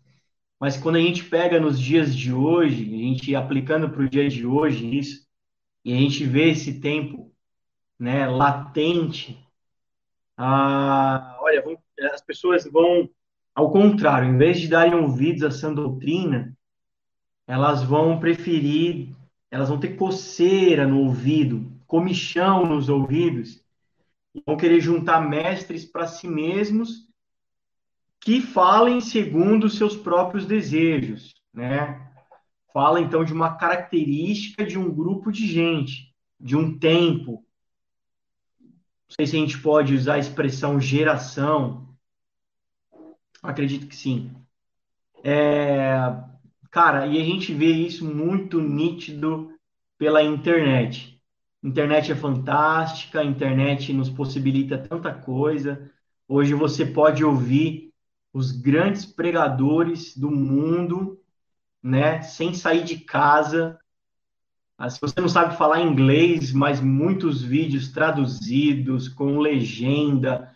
[0.58, 4.28] Mas quando a gente pega nos dias de hoje, a gente aplicando para o dia
[4.28, 5.26] de hoje isso,
[5.84, 7.32] e a gente vê esse tempo
[7.98, 9.46] né, latente
[10.36, 11.78] ah, olha, vão,
[12.12, 13.08] as pessoas vão,
[13.54, 16.54] ao contrário, em vez de darem ouvidos a essa doutrina,
[17.46, 19.14] elas vão preferir,
[19.50, 23.64] elas vão ter coceira no ouvido, comichão nos ouvidos,
[24.44, 27.05] vão querer juntar mestres para si mesmos
[28.26, 32.10] que falem segundo seus próprios desejos, né?
[32.74, 37.44] Fala então de uma característica de um grupo de gente, de um tempo.
[38.60, 41.94] Não sei se a gente pode usar a expressão geração.
[43.40, 44.32] Acredito que sim.
[45.22, 45.96] É,
[46.72, 49.52] cara, e a gente vê isso muito nítido
[49.96, 51.22] pela internet.
[51.62, 55.88] Internet é fantástica, a internet nos possibilita tanta coisa.
[56.26, 57.85] Hoje você pode ouvir
[58.36, 61.18] os grandes pregadores do mundo,
[61.82, 63.78] né, sem sair de casa.
[64.76, 70.54] Ah, se você não sabe falar inglês, mas muitos vídeos traduzidos com legenda,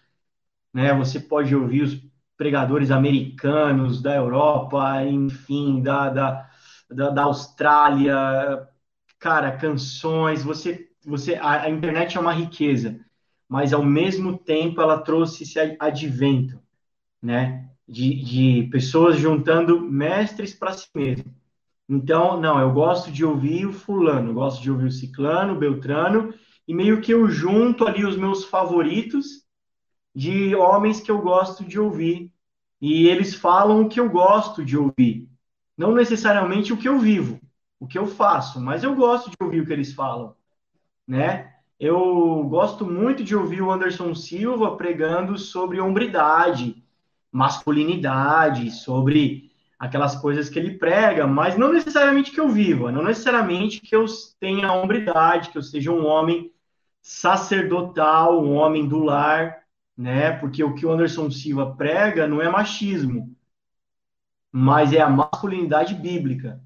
[0.75, 1.99] né, você pode ouvir os
[2.37, 6.51] pregadores americanos da Europa, enfim, da, da,
[6.91, 8.69] da, da Austrália,
[9.19, 13.01] cara, canções, você, você, a, a, internet é uma riqueza,
[13.49, 16.61] mas ao mesmo tempo ela trouxe esse advento,
[17.23, 21.35] né, de, de pessoas juntando mestres para si mesmo.
[21.89, 26.33] Então, não, eu gosto de ouvir o fulano, gosto de ouvir o ciclano, o beltrano,
[26.67, 29.45] e meio que eu junto ali os meus favoritos
[30.15, 32.33] de homens que eu gosto de ouvir,
[32.81, 35.29] e eles falam o que eu gosto de ouvir,
[35.77, 37.41] não necessariamente o que eu vivo
[37.81, 40.37] o que eu faço, mas eu gosto de ouvir o que eles falam,
[41.09, 41.55] né?
[41.79, 46.85] Eu gosto muito de ouvir o Anderson Silva pregando sobre hombridade,
[47.33, 53.81] masculinidade, sobre aquelas coisas que ele prega, mas não necessariamente que eu viva, não necessariamente
[53.81, 54.05] que eu
[54.39, 56.53] tenha hombridade, que eu seja um homem
[57.01, 59.65] sacerdotal, um homem do lar,
[59.97, 60.33] né?
[60.33, 63.35] Porque o que o Anderson Silva prega não é machismo,
[64.53, 66.61] mas é a masculinidade bíblica.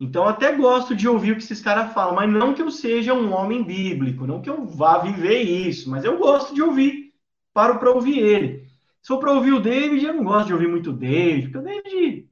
[0.00, 3.12] Então, até gosto de ouvir o que esses caras falam, mas não que eu seja
[3.12, 7.12] um homem bíblico, não que eu vá viver isso, mas eu gosto de ouvir,
[7.52, 8.67] paro para ouvir ele.
[9.02, 11.58] Se for para ouvir o David, eu não gosto de ouvir muito o David, porque
[11.58, 12.28] o David.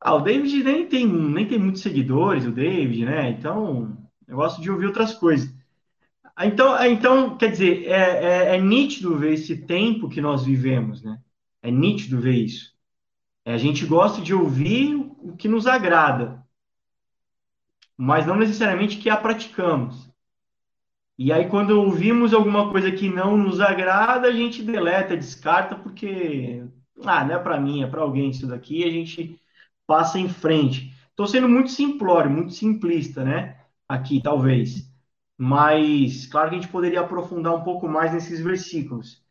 [0.00, 3.30] Ah, o David nem tem, nem tem muitos seguidores, o David, né?
[3.30, 5.54] Então, eu gosto de ouvir outras coisas.
[6.34, 10.44] Ah, então, ah, então quer dizer, é, é, é nítido ver esse tempo que nós
[10.44, 11.20] vivemos, né?
[11.62, 12.72] É nítido ver isso.
[13.44, 16.42] É, a gente gosta de ouvir o que nos agrada,
[17.96, 20.09] mas não necessariamente que a praticamos.
[21.22, 26.64] E aí, quando ouvimos alguma coisa que não nos agrada, a gente deleta, descarta, porque,
[27.04, 29.38] ah, não é para mim, é para alguém isso daqui, a gente
[29.86, 30.94] passa em frente.
[31.10, 33.58] Estou sendo muito simplório, muito simplista, né?
[33.86, 34.90] Aqui, talvez.
[35.36, 39.22] Mas, claro que a gente poderia aprofundar um pouco mais nesses versículos.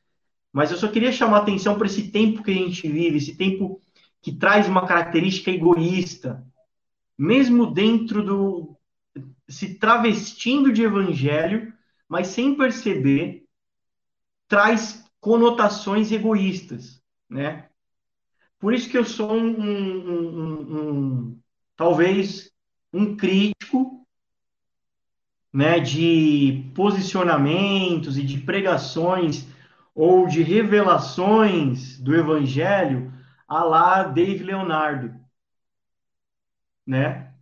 [0.53, 3.81] Mas eu só queria chamar atenção para esse tempo que a gente vive, esse tempo
[4.21, 6.45] que traz uma característica egoísta,
[7.17, 8.77] mesmo dentro do.
[9.47, 11.73] se travestindo de evangelho,
[12.09, 13.45] mas sem perceber,
[14.47, 17.69] traz conotações egoístas, né?
[18.57, 21.39] Por isso que eu sou um, um, um, um
[21.77, 22.51] talvez
[22.91, 24.05] um crítico,
[25.51, 29.47] né, de posicionamentos e de pregações
[29.95, 33.11] ou de revelações do evangelho
[33.47, 35.19] a lá Dave Leonardo,
[36.85, 37.33] né?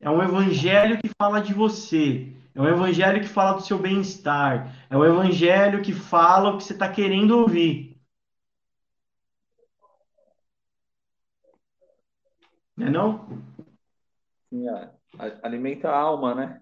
[0.00, 4.74] É um evangelho que fala de você, é um evangelho que fala do seu bem-estar,
[4.90, 7.96] é um evangelho que fala o que você está querendo ouvir.
[12.76, 13.28] Não é não?
[14.50, 14.66] Sim,
[15.40, 16.60] alimenta a alma, né?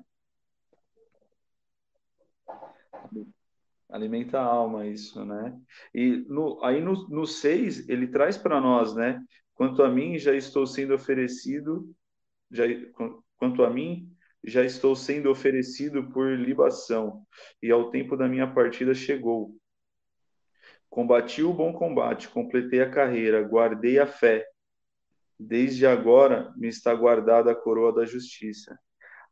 [3.88, 5.58] Alimenta a alma isso, né?
[5.94, 9.24] E no, aí no, no 6, ele traz para nós, né?
[9.54, 11.90] Quanto a mim, já estou sendo oferecido,
[12.50, 12.64] já,
[13.38, 17.24] quanto a mim, já estou sendo oferecido por libação,
[17.62, 19.56] e ao tempo da minha partida chegou.
[20.88, 24.46] Combati o bom combate, completei a carreira, guardei a fé.
[25.38, 28.78] Desde agora me está guardada a coroa da justiça.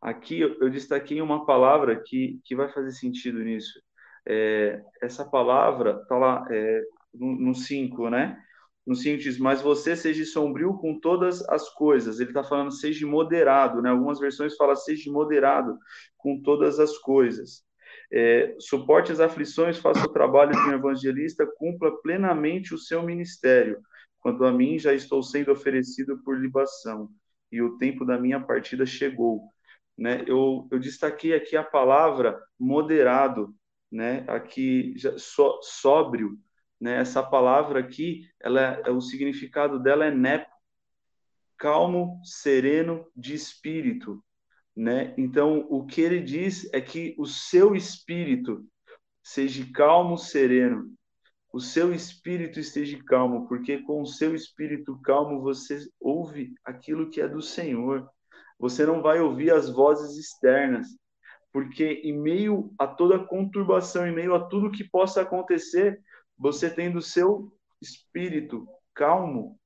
[0.00, 3.80] Aqui eu destaquei uma palavra que, que vai fazer sentido nisso
[4.26, 8.42] é, essa palavra está lá é, no 5, né?
[8.86, 12.20] No 5 diz, mas você seja sombrio com todas as coisas.
[12.20, 13.90] Ele está falando seja moderado, né?
[13.90, 15.78] Algumas versões falam seja moderado
[16.18, 17.64] com todas as coisas.
[18.12, 23.80] É, suporte as aflições, faça o trabalho de um evangelista, cumpra plenamente o seu ministério.
[24.20, 27.10] Quanto a mim, já estou sendo oferecido por libação,
[27.50, 29.48] e o tempo da minha partida chegou.
[29.96, 30.24] Né?
[30.26, 33.54] Eu, eu destaquei aqui a palavra moderado,
[33.90, 34.24] né?
[34.26, 36.36] Aqui so, sóbrio,
[36.84, 37.00] né?
[37.00, 40.52] Essa palavra aqui, ela é, o significado dela é nepo,
[41.56, 44.22] calmo, sereno de espírito,
[44.76, 45.14] né?
[45.16, 48.66] Então, o que ele diz é que o seu espírito
[49.22, 50.92] seja calmo, sereno.
[51.50, 57.18] O seu espírito esteja calmo, porque com o seu espírito calmo você ouve aquilo que
[57.18, 58.06] é do Senhor.
[58.58, 60.88] Você não vai ouvir as vozes externas,
[61.50, 65.98] porque em meio a toda conturbação, em meio a tudo que possa acontecer,
[66.36, 69.58] você tendo o seu espírito calmo,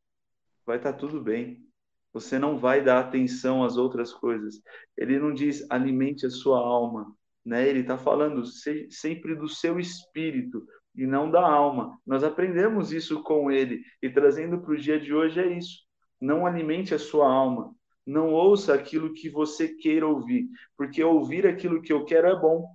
[0.66, 1.64] vai estar tá tudo bem.
[2.12, 4.60] Você não vai dar atenção às outras coisas.
[4.96, 7.68] Ele não diz alimente a sua alma, né?
[7.68, 8.42] Ele está falando
[8.90, 11.98] sempre do seu espírito e não da alma.
[12.06, 15.82] Nós aprendemos isso com ele e trazendo para o dia de hoje é isso.
[16.20, 17.74] Não alimente a sua alma.
[18.04, 22.66] Não ouça aquilo que você queira ouvir, porque ouvir aquilo que eu quero é bom,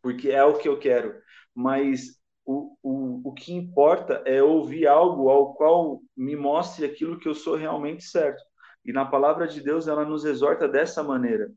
[0.00, 1.12] porque é o que eu quero.
[1.52, 7.28] Mas o, o, o que importa é ouvir algo ao qual me mostre aquilo que
[7.28, 8.42] eu sou realmente certo.
[8.84, 11.52] E na palavra de Deus, ela nos exorta dessa maneira: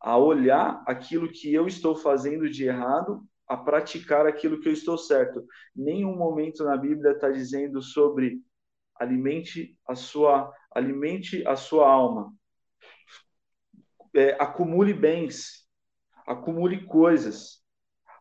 [0.00, 4.98] a olhar aquilo que eu estou fazendo de errado, a praticar aquilo que eu estou
[4.98, 5.44] certo.
[5.74, 8.40] Nenhum momento na Bíblia está dizendo sobre
[8.98, 12.32] alimente a sua alimente a sua alma,
[14.14, 15.66] é, acumule bens,
[16.26, 17.62] acumule coisas,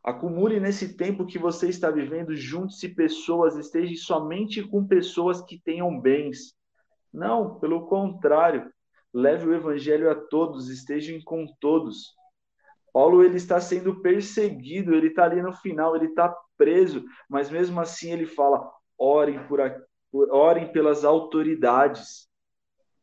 [0.08, 6.00] acumule nesse tempo que você está vivendo, junte-se pessoas, esteja somente com pessoas que tenham
[6.00, 6.56] bens.
[7.14, 8.72] Não, pelo contrário,
[9.14, 12.16] leve o evangelho a todos, estejam com todos.
[12.94, 17.82] Paulo ele está sendo perseguido, ele está ali no final, ele está preso, mas mesmo
[17.82, 18.66] assim ele fala:
[18.98, 19.60] orem por,
[20.32, 22.30] orem pelas autoridades,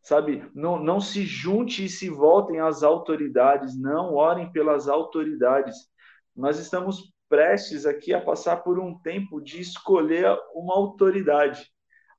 [0.00, 0.50] sabe?
[0.54, 5.92] Não, não se junte e se voltem às autoridades, não orem pelas autoridades.
[6.34, 11.70] Nós estamos prestes aqui a passar por um tempo de escolher uma autoridade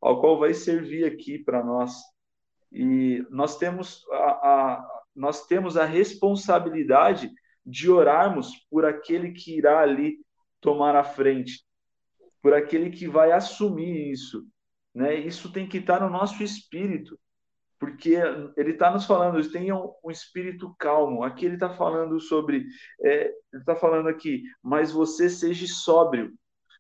[0.02, 1.94] ao qual vai servir aqui para nós.
[2.72, 7.32] E nós temos a, a, nós temos a responsabilidade
[7.66, 10.18] de orarmos por aquele que irá ali
[10.62, 11.66] tomar a frente,
[12.42, 14.46] por aquele que vai assumir isso.
[14.94, 15.16] Né?
[15.16, 17.20] Isso tem que estar no nosso espírito,
[17.80, 18.16] porque
[18.58, 21.24] ele está nos falando, tenham um espírito calmo.
[21.24, 22.66] Aqui ele está falando sobre,
[23.02, 26.34] é, ele está falando aqui, mas você seja sóbrio,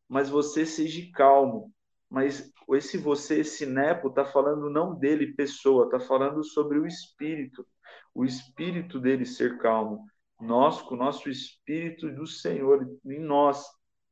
[0.08, 1.72] mas você seja calmo.
[2.10, 7.66] Mas esse você, esse nepo, está falando não dele, pessoa, está falando sobre o espírito,
[8.14, 10.06] o espírito dele ser calmo.
[10.40, 13.66] Nós, com o nosso espírito do Senhor em nós,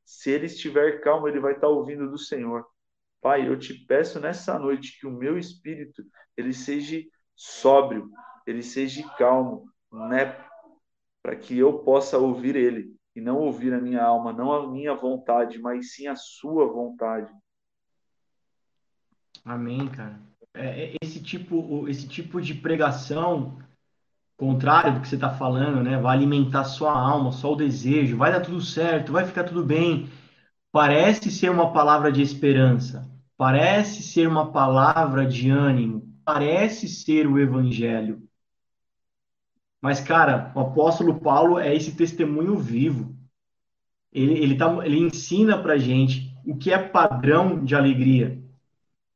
[0.06, 2.66] se ele estiver calmo, ele vai estar tá ouvindo do Senhor.
[3.24, 6.04] Pai, eu te peço nessa noite que o meu espírito
[6.36, 7.02] ele seja
[7.34, 8.12] sóbrio,
[8.46, 10.38] ele seja calmo, né?
[11.24, 14.94] Para que eu possa ouvir ele e não ouvir a minha alma, não a minha
[14.94, 17.32] vontade, mas sim a sua vontade.
[19.46, 20.20] Amém, cara.
[20.54, 23.58] É, é, esse tipo, esse tipo de pregação,
[24.36, 25.98] contrário do que você está falando, né?
[25.98, 30.10] Vai alimentar sua alma, só o desejo, vai dar tudo certo, vai ficar tudo bem.
[30.74, 37.40] Parece ser uma palavra de esperança, parece ser uma palavra de ânimo, parece ser o
[37.40, 38.22] evangelho.
[39.82, 43.16] Mas, cara, o apóstolo Paulo é esse testemunho vivo.
[44.12, 48.44] Ele, ele, tá, ele ensina pra gente o que é padrão de alegria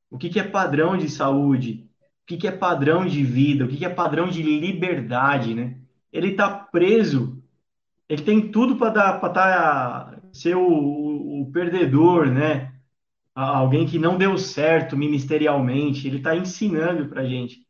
[0.10, 1.86] o que, que é padrão de saúde,
[2.24, 5.78] o que, que é padrão de vida, o que, que é padrão de liberdade, né?
[6.12, 7.42] Ele está preso,
[8.08, 12.74] ele tem tudo para para tá, ser o, o, perdedor, né?
[13.40, 16.08] Alguém que não deu certo ministerialmente.
[16.08, 17.68] Ele está ensinando para gente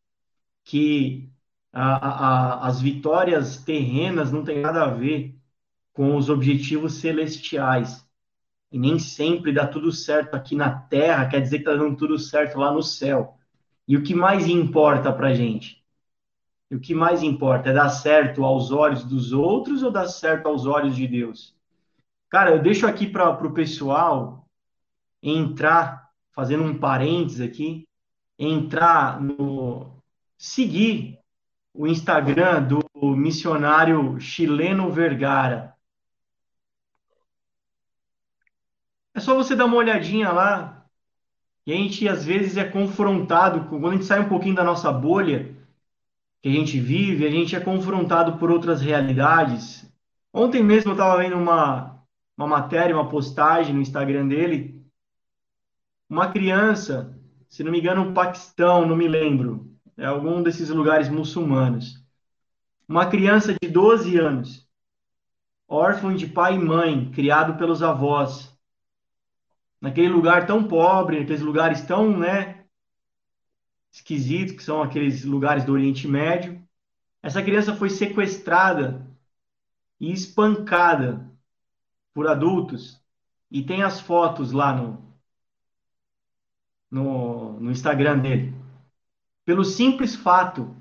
[0.63, 1.30] que
[1.73, 5.36] a, a, as vitórias terrenas não tem nada a ver
[5.91, 8.08] com os objetivos celestiais.
[8.71, 12.17] E nem sempre dá tudo certo aqui na Terra, quer dizer que está dando tudo
[12.17, 13.38] certo lá no céu.
[13.86, 15.84] E o que mais importa para a gente?
[16.71, 20.47] E o que mais importa é dar certo aos olhos dos outros ou dar certo
[20.47, 21.53] aos olhos de Deus?
[22.30, 24.47] Cara, eu deixo aqui para o pessoal
[25.21, 27.88] entrar, fazendo um parênteses aqui,
[28.38, 30.01] entrar no.
[30.38, 31.19] seguir
[31.73, 35.76] o Instagram do missionário chileno Vergara.
[39.13, 40.86] É só você dar uma olhadinha lá.
[41.65, 44.91] E a gente, às vezes, é confrontado, quando a gente sai um pouquinho da nossa
[44.91, 45.55] bolha
[46.41, 49.91] que a gente vive, a gente é confrontado por outras realidades.
[50.32, 51.99] Ontem mesmo eu estava vendo uma,
[52.38, 54.76] uma matéria, uma postagem no Instagram dele.
[56.10, 57.18] Uma criança,
[57.49, 62.01] se não me engano, no Paquistão, não me lembro, é algum desses lugares muçulmanos.
[62.88, 64.68] Uma criança de 12 anos,
[65.68, 68.55] órfã de pai e mãe, criado pelos avós
[69.82, 72.66] naquele lugar tão pobre, naqueles lugares tão, né,
[73.91, 76.62] esquisitos, que são aqueles lugares do Oriente Médio.
[77.22, 79.05] Essa criança foi sequestrada
[79.99, 81.30] e espancada
[82.14, 83.01] por adultos
[83.49, 85.07] e tem as fotos lá no,
[86.90, 88.54] no, no Instagram dele.
[89.46, 90.76] Pelo simples fato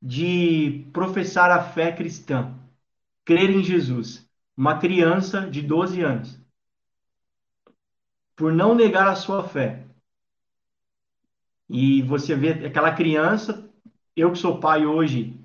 [0.00, 2.54] de professar a fé cristã,
[3.24, 6.40] crer em Jesus, uma criança de 12 anos,
[8.34, 9.86] por não negar a sua fé.
[11.68, 13.68] E você vê aquela criança,
[14.16, 15.38] eu que sou pai hoje,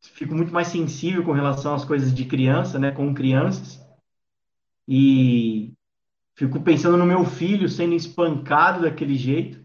[0.00, 3.80] fico muito mais sensível com relação às coisas de criança, né, com crianças.
[4.88, 5.72] E
[6.34, 9.64] fico pensando no meu filho sendo espancado daquele jeito,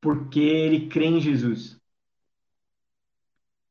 [0.00, 1.80] porque ele crê em Jesus.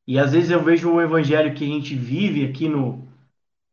[0.06, 3.08] E às vezes eu vejo o evangelho que a gente vive aqui no,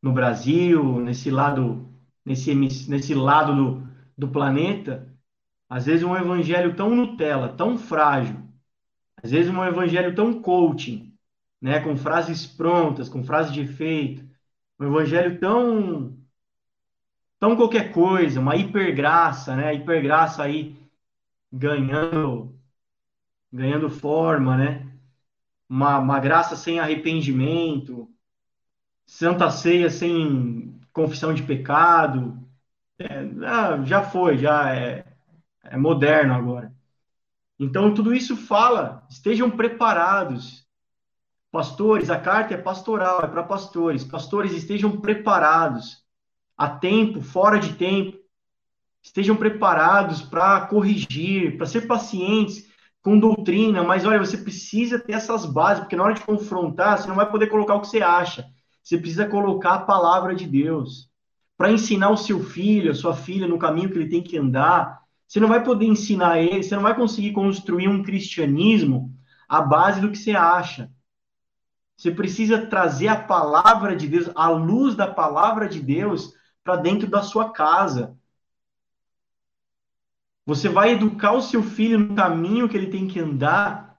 [0.02, 1.90] no Brasil, nesse lado,
[2.24, 5.08] nesse, nesse lado do, do planeta,
[5.70, 8.38] às vezes um evangelho tão Nutella, tão frágil,
[9.22, 11.16] às vezes um evangelho tão coaching,
[11.62, 14.28] né, com frases prontas, com frases de efeito,
[14.80, 16.19] um evangelho tão
[17.40, 19.74] tão qualquer coisa, uma hipergraça, né?
[19.74, 20.76] Hipergraça aí
[21.52, 22.56] ganhando
[23.52, 24.88] ganhando forma, né?
[25.68, 28.08] Uma, uma graça sem arrependimento,
[29.06, 32.38] santa ceia sem confissão de pecado,
[33.00, 35.06] é, já foi, já é,
[35.64, 36.74] é moderno agora.
[37.60, 40.68] Então tudo isso fala, estejam preparados.
[41.52, 44.04] Pastores, a carta é pastoral, é para pastores.
[44.04, 46.04] Pastores estejam preparados
[46.60, 48.18] a tempo, fora de tempo.
[49.02, 52.68] Estejam preparados para corrigir, para ser pacientes
[53.02, 57.08] com doutrina, mas olha, você precisa ter essas bases, porque na hora de confrontar, você
[57.08, 58.46] não vai poder colocar o que você acha.
[58.84, 61.10] Você precisa colocar a palavra de Deus.
[61.58, 65.00] Para ensinar o seu filho, a sua filha no caminho que ele tem que andar,
[65.26, 69.14] você não vai poder ensinar ele, você não vai conseguir construir um cristianismo
[69.48, 70.92] à base do que você acha.
[71.96, 76.34] Você precisa trazer a palavra de Deus, a luz da palavra de Deus,
[76.70, 78.16] para dentro da sua casa.
[80.46, 83.98] Você vai educar o seu filho no caminho que ele tem que andar,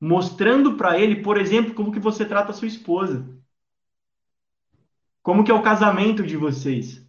[0.00, 3.28] mostrando para ele, por exemplo, como que você trata a sua esposa.
[5.22, 7.06] Como que é o casamento de vocês.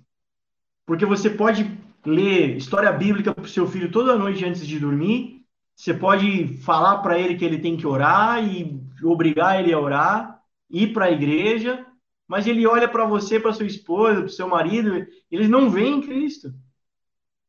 [0.86, 5.46] Porque você pode ler história bíblica para o seu filho toda noite antes de dormir,
[5.76, 10.42] você pode falar para ele que ele tem que orar e obrigar ele a orar,
[10.70, 11.86] ir para a igreja,
[12.30, 16.54] mas ele olha para você, para sua esposa, para seu marido, eles não veem Cristo.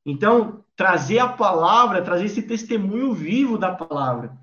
[0.06, 4.40] Então, trazer a palavra, trazer esse testemunho vivo da palavra.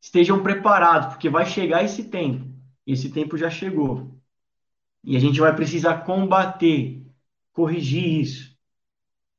[0.00, 2.52] Estejam preparados, porque vai chegar esse tempo.
[2.84, 4.12] Esse tempo já chegou.
[5.04, 7.00] E a gente vai precisar combater,
[7.52, 8.58] corrigir isso.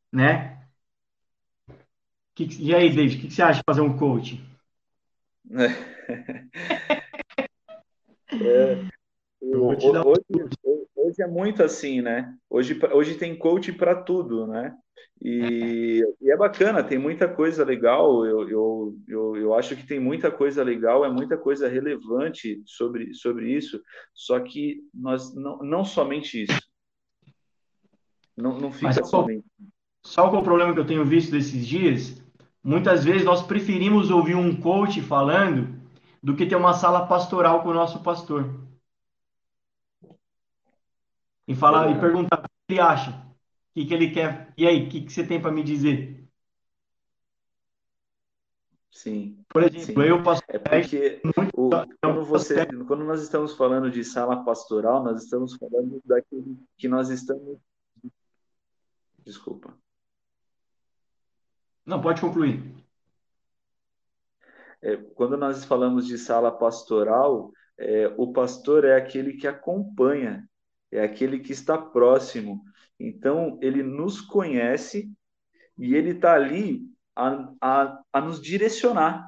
[0.09, 0.65] Né?
[2.39, 4.41] e aí, David, o que você acha de fazer um coaching?
[8.33, 8.91] É,
[9.41, 9.87] hoje,
[10.95, 12.35] hoje, é muito assim, né?
[12.49, 14.75] Hoje, hoje tem coach para tudo, né?
[15.21, 18.25] E, e, é bacana, tem muita coisa legal.
[18.25, 23.13] Eu, eu, eu, eu, acho que tem muita coisa legal, é muita coisa relevante sobre,
[23.13, 23.81] sobre isso.
[24.13, 26.61] Só que nós não, não somente isso.
[28.37, 29.45] Não, não fica Mas, somente.
[30.15, 32.21] Qual o problema que eu tenho visto desses dias?
[32.63, 35.79] Muitas vezes nós preferimos ouvir um coach falando
[36.21, 38.70] do que ter uma sala pastoral com o nosso pastor
[41.47, 41.91] e falar é.
[41.91, 45.01] e perguntar o que ele acha, o que, que ele quer, e aí, o que,
[45.01, 46.21] que você tem para me dizer?
[48.91, 49.43] Sim.
[49.49, 50.09] Por exemplo, sim.
[50.09, 51.21] eu passo é porque
[51.55, 51.69] o,
[52.01, 57.09] quando, você, quando nós estamos falando de sala pastoral, nós estamos falando daquilo que nós
[57.09, 57.57] estamos.
[59.19, 59.75] Desculpa.
[61.85, 62.75] Não, pode concluir.
[64.81, 70.47] É, quando nós falamos de sala pastoral, é, o pastor é aquele que acompanha,
[70.91, 72.63] é aquele que está próximo.
[72.99, 75.09] Então, ele nos conhece
[75.77, 76.81] e ele está ali
[77.15, 79.27] a, a, a, nos direcionar,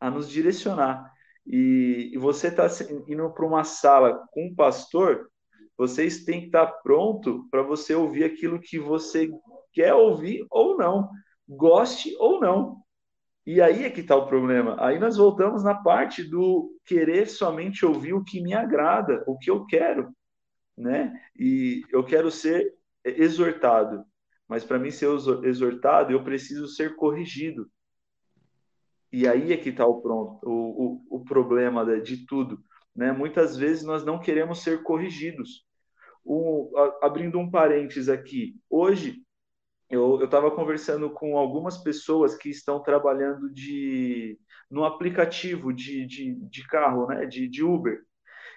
[0.00, 1.12] a nos direcionar.
[1.46, 2.66] E, e você está
[3.08, 5.30] indo para uma sala com um pastor,
[5.76, 9.28] vocês têm que estar tá pronto para você ouvir aquilo que você
[9.72, 11.10] quer ouvir ou não,
[11.46, 12.78] goste ou não.
[13.44, 14.76] E aí é que está o problema.
[14.80, 19.50] Aí nós voltamos na parte do querer somente ouvir o que me agrada, o que
[19.50, 20.15] eu quero
[20.76, 21.20] né?
[21.38, 22.74] E eu quero ser
[23.04, 24.04] exortado,
[24.48, 25.08] mas para mim ser
[25.44, 27.70] exortado, eu preciso ser corrigido.
[29.12, 32.60] E aí é que está o, pronto, o, o, o problema de tudo.
[32.94, 33.12] Né?
[33.12, 35.64] Muitas vezes nós não queremos ser corrigidos.
[36.24, 39.22] O, a, abrindo um parênteses aqui, hoje
[39.88, 46.66] eu estava conversando com algumas pessoas que estão trabalhando de no aplicativo de, de, de
[46.66, 47.24] carro, né?
[47.26, 48.02] de, de Uber.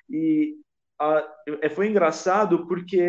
[0.09, 0.55] E
[0.99, 1.23] a,
[1.61, 2.99] é, foi engraçado porque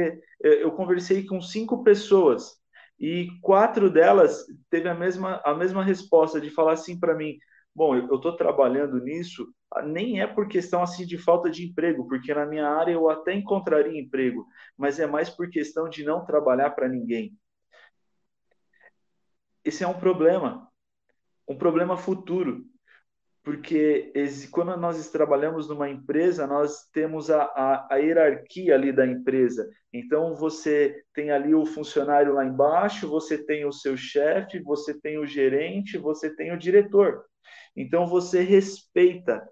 [0.42, 2.60] é, eu conversei com cinco pessoas
[2.98, 7.36] e quatro delas teve a mesma, a mesma resposta de falar assim para mim:
[7.74, 9.52] bom, eu estou trabalhando nisso,
[9.84, 13.34] nem é por questão assim de falta de emprego, porque na minha área eu até
[13.34, 17.36] encontraria emprego, mas é mais por questão de não trabalhar para ninguém.
[19.64, 20.70] Esse é um problema,
[21.48, 22.64] um problema futuro
[23.42, 24.12] porque
[24.50, 29.66] quando nós trabalhamos numa empresa, nós temos a, a, a, hierarquia ali da empresa.
[29.92, 35.18] Então, você tem ali o funcionário lá embaixo, você tem o seu chefe, você tem
[35.18, 37.24] o gerente, você tem o diretor.
[37.74, 39.48] Então, você respeita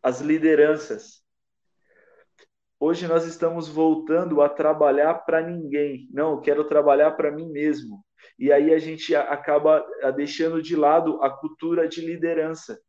[0.00, 1.24] as lideranças.
[2.78, 6.06] Hoje nós estamos voltando a trabalhar para ninguém.
[6.12, 8.03] Não, eu quero trabalhar para mim mesmo.
[8.38, 9.84] E aí a gente acaba
[10.16, 12.80] deixando de lado a cultura de liderança,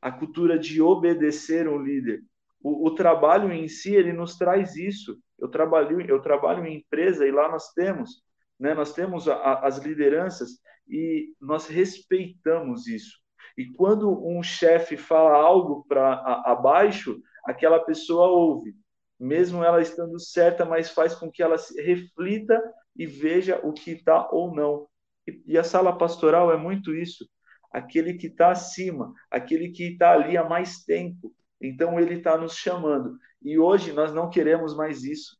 [0.00, 2.22] a cultura de obedecer um líder.
[2.60, 5.16] O, o, trabalho em si ele nos traz isso.
[5.38, 8.22] Eu trabalho eu trabalho em empresa e lá nós temos,
[8.58, 8.74] né?
[8.74, 10.50] Nós temos a, a, as lideranças
[10.88, 13.16] e nós respeitamos isso.
[13.56, 16.14] E quando um chefe fala algo para
[16.44, 18.74] abaixo, aquela pessoa ouve,
[19.18, 22.60] mesmo ela estando certa, mas faz com que ela reflita
[22.98, 24.88] e veja o que está ou não.
[25.26, 27.26] E, e a sala pastoral é muito isso.
[27.72, 31.32] Aquele que está acima, aquele que está ali há mais tempo.
[31.60, 33.16] Então ele está nos chamando.
[33.40, 35.38] E hoje nós não queremos mais isso.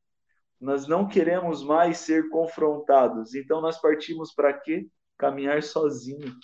[0.61, 3.35] Nós não queremos mais ser confrontados.
[3.35, 4.89] Então nós partimos para quê?
[5.17, 6.37] Caminhar sozinho.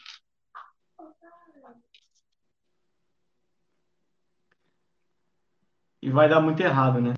[6.02, 7.14] E vai dar muito errado, né?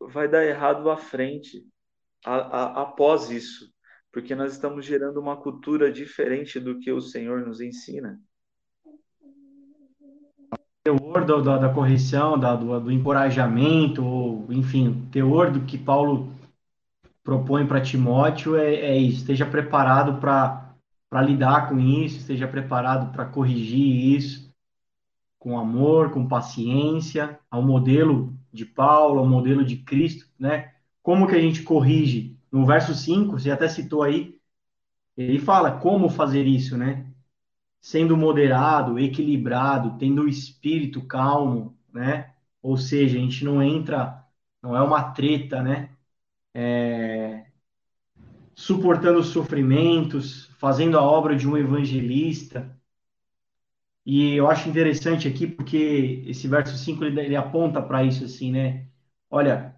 [0.00, 1.62] Vai dar errado à frente,
[2.24, 3.72] a, a, após isso,
[4.12, 8.18] porque nós estamos gerando uma cultura diferente do que o Senhor nos ensina.
[10.52, 15.60] O teor do, da, da correção, da, do, do encorajamento, ou, enfim, o teor do
[15.60, 16.32] que Paulo
[17.22, 23.26] propõe para Timóteo é, é isso: esteja preparado para lidar com isso, esteja preparado para
[23.26, 24.46] corrigir isso
[25.46, 30.72] com amor, com paciência, ao modelo de Paulo, ao modelo de Cristo, né?
[31.06, 32.36] Como que a gente corrige?
[32.50, 34.40] No verso 5, você até citou aí,
[35.16, 37.06] ele fala como fazer isso, né?
[37.80, 42.34] Sendo moderado, equilibrado, tendo o espírito calmo, né?
[42.60, 44.26] Ou seja, a gente não entra,
[44.60, 45.90] não é uma treta, né?
[46.54, 47.46] É...
[48.56, 52.76] Suportando os sofrimentos, fazendo a obra de um evangelista,
[54.06, 58.52] e eu acho interessante aqui porque esse verso 5 ele, ele aponta para isso assim,
[58.52, 58.86] né?
[59.30, 59.75] Olha,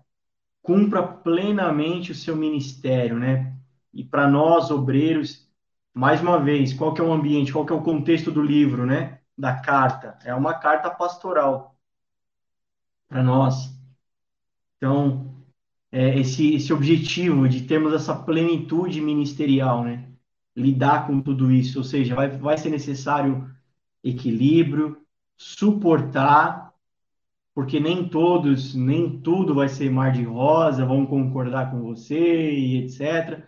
[0.68, 3.56] cumpra plenamente o seu ministério, né?
[3.90, 5.48] E para nós obreiros,
[5.94, 8.84] mais uma vez, qual que é o ambiente, qual que é o contexto do livro,
[8.84, 9.18] né?
[9.36, 11.74] Da carta, é uma carta pastoral
[13.08, 13.74] para nós.
[14.76, 15.34] Então,
[15.90, 20.04] é esse esse objetivo de termos essa plenitude ministerial, né?
[20.54, 23.50] Lidar com tudo isso, ou seja, vai vai ser necessário
[24.04, 24.98] equilíbrio,
[25.34, 26.67] suportar,
[27.58, 32.84] porque nem todos, nem tudo vai ser mar de rosa, vão concordar com você e
[32.84, 33.42] etc.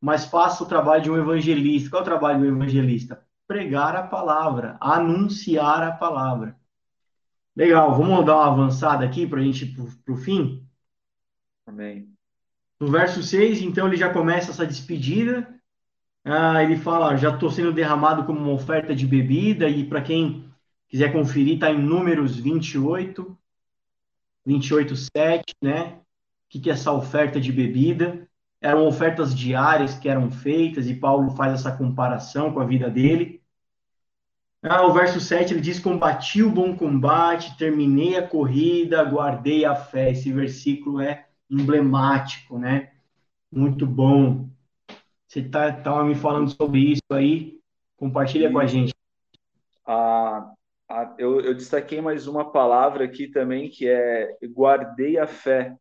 [0.00, 1.88] Mas faça o trabalho de um evangelista.
[1.88, 3.24] Qual é o trabalho do evangelista?
[3.46, 6.56] Pregar a palavra, anunciar a palavra.
[7.54, 10.66] Legal, vamos dar uma avançada aqui para a gente ir para o fim?
[11.64, 12.08] Amém.
[12.80, 15.46] No verso 6, então, ele já começa essa despedida
[16.24, 20.49] ah, ele fala, já estou sendo derramado como uma oferta de bebida, e para quem
[20.90, 23.38] quiser conferir, está em Números 28,
[24.44, 25.94] 28, 7, né?
[25.94, 26.00] O
[26.50, 28.28] que, que é essa oferta de bebida?
[28.60, 33.40] Eram ofertas diárias que eram feitas, e Paulo faz essa comparação com a vida dele.
[34.62, 39.74] Ah, o verso 7 ele diz: Combati o bom combate, terminei a corrida, guardei a
[39.74, 40.10] fé.
[40.10, 42.90] Esse versículo é emblemático, né?
[43.50, 44.50] Muito bom.
[45.26, 47.58] Você tá, tava me falando sobre isso aí,
[47.96, 48.92] compartilha e, com a gente.
[51.18, 55.76] Eu, eu destaquei mais uma palavra aqui também, que é guardei a fé.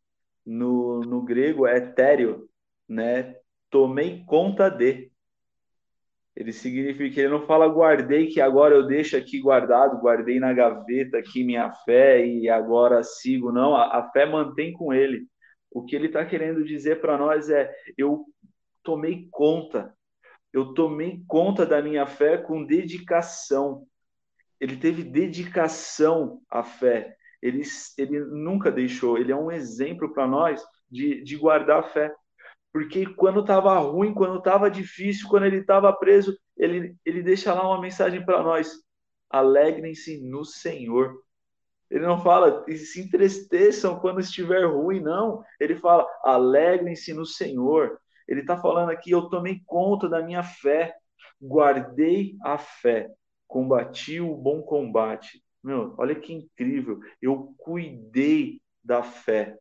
[0.45, 2.49] No, no grego é etéreo,
[2.87, 3.35] né?
[3.69, 5.11] Tomei conta de.
[6.35, 11.17] Ele significa, ele não fala guardei, que agora eu deixo aqui guardado, guardei na gaveta
[11.17, 13.51] aqui minha fé e agora sigo.
[13.51, 15.27] Não, a, a fé mantém com ele.
[15.71, 18.25] O que ele está querendo dizer para nós é: eu
[18.83, 19.93] tomei conta.
[20.51, 23.85] Eu tomei conta da minha fé com dedicação.
[24.59, 27.15] Ele teve dedicação à fé.
[27.41, 27.61] Ele,
[27.97, 29.17] ele nunca deixou.
[29.17, 32.13] Ele é um exemplo para nós de, de guardar a fé.
[32.71, 37.67] Porque quando estava ruim, quando estava difícil, quando ele estava preso, ele, ele deixa lá
[37.67, 38.71] uma mensagem para nós:
[39.29, 41.15] alegrem-se no Senhor.
[41.89, 45.43] Ele não fala, se entristeçam quando estiver ruim, não.
[45.59, 47.99] Ele fala, alegrem-se no Senhor.
[48.27, 50.93] Ele está falando aqui, eu tomei conta da minha fé,
[51.41, 53.09] guardei a fé,
[53.49, 55.43] combati o bom combate.
[55.61, 56.99] Meu, olha que incrível.
[57.19, 59.57] Eu cuidei da fé.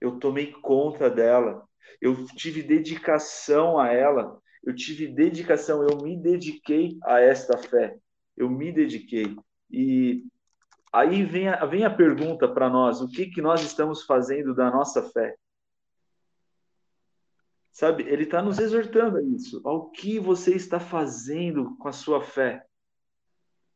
[0.00, 1.66] Eu tomei conta dela.
[2.00, 4.40] Eu tive dedicação a ela.
[4.64, 7.98] Eu tive dedicação, eu me dediquei a esta fé.
[8.36, 9.36] Eu me dediquei.
[9.70, 10.24] E
[10.92, 14.70] aí vem a, vem a pergunta para nós: o que, que nós estamos fazendo da
[14.70, 15.36] nossa fé?
[17.72, 19.60] Sabe, ele está nos exortando a isso.
[19.64, 22.67] Ao que você está fazendo com a sua fé?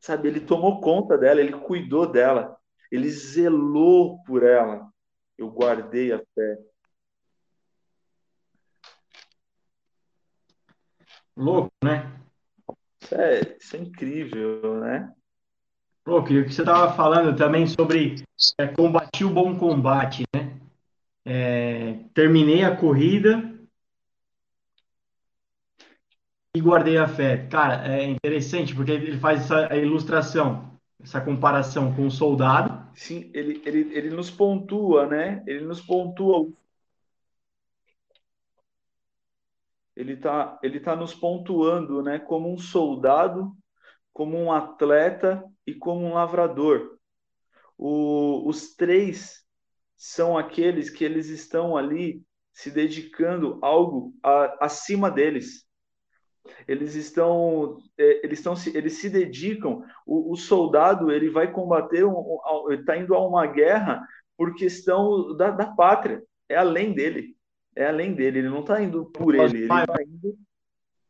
[0.03, 2.57] Sabe, ele tomou conta dela, ele cuidou dela,
[2.91, 4.91] ele zelou por ela.
[5.37, 6.57] Eu guardei a fé.
[11.37, 12.11] Louco, né?
[13.01, 15.09] Isso é, isso é incrível, né?
[16.05, 18.15] Louco, e o que você estava falando também sobre
[18.59, 20.59] é, combater o bom combate, né?
[21.23, 23.52] É, terminei a corrida
[26.55, 27.47] e guardei a fé.
[27.47, 32.87] Cara, é interessante porque ele faz essa ilustração, essa comparação com o soldado.
[32.93, 35.43] Sim, ele, ele, ele nos pontua, né?
[35.47, 36.51] Ele nos pontua.
[39.95, 42.19] Ele está ele tá nos pontuando, né?
[42.19, 43.51] Como um soldado,
[44.11, 46.99] como um atleta e como um lavrador.
[47.75, 49.43] O, os três
[49.97, 55.65] são aqueles que eles estão ali se dedicando algo a, acima deles
[56.67, 62.39] eles estão é, eles estão eles se dedicam o, o soldado ele vai combater um,
[62.71, 64.05] está indo a uma guerra
[64.37, 66.21] por questão da, da pátria.
[66.49, 67.35] É além dele.
[67.75, 68.39] É além dele.
[68.39, 69.57] Ele não está indo por ele.
[69.57, 70.35] Ele está indo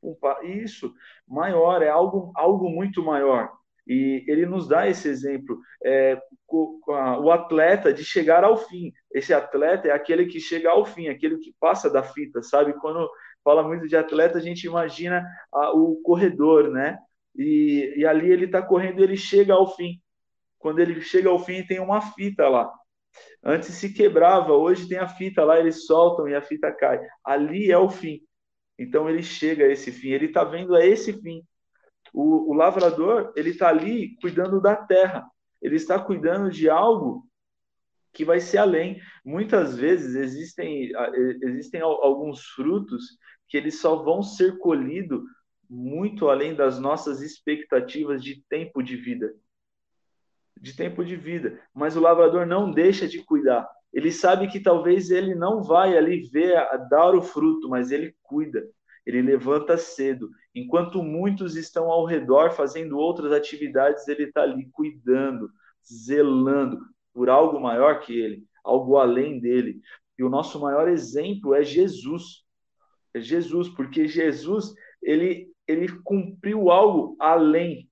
[0.01, 0.93] um, isso
[1.27, 3.51] maior é algo algo muito maior.
[3.87, 8.93] E ele nos dá esse exemplo é, o atleta de chegar ao fim.
[9.13, 12.73] Esse atleta é aquele que chega ao fim aquele que passa da fita sabe?
[12.73, 13.09] Quando
[13.43, 16.97] fala muito de atleta, a gente imagina a, o corredor, né?
[17.35, 19.99] E, e ali ele está correndo ele chega ao fim.
[20.59, 22.71] Quando ele chega ao fim, tem uma fita lá.
[23.43, 26.99] Antes se quebrava, hoje tem a fita lá, eles soltam e a fita cai.
[27.23, 28.21] Ali é o fim.
[28.79, 31.43] Então ele chega a esse fim, ele está vendo a esse fim.
[32.13, 35.25] O, o lavrador, ele está ali cuidando da terra,
[35.61, 37.27] ele está cuidando de algo
[38.13, 39.01] que vai ser além.
[39.25, 40.91] Muitas vezes existem,
[41.41, 43.17] existem alguns frutos
[43.53, 45.21] que eles só vão ser colhidos
[45.69, 49.31] muito além das nossas expectativas de tempo de vida.
[50.59, 51.61] De tempo de vida.
[51.71, 53.69] Mas o lavrador não deixa de cuidar.
[53.93, 58.67] Ele sabe que talvez ele não vai ali ver, dar o fruto, mas ele cuida.
[59.05, 60.31] Ele levanta cedo.
[60.55, 65.47] Enquanto muitos estão ao redor fazendo outras atividades, ele está ali cuidando,
[65.85, 66.79] zelando,
[67.13, 69.79] por algo maior que ele, algo além dele.
[70.17, 72.42] E o nosso maior exemplo é Jesus.
[73.21, 77.89] Jesus, porque Jesus, ele, ele cumpriu algo além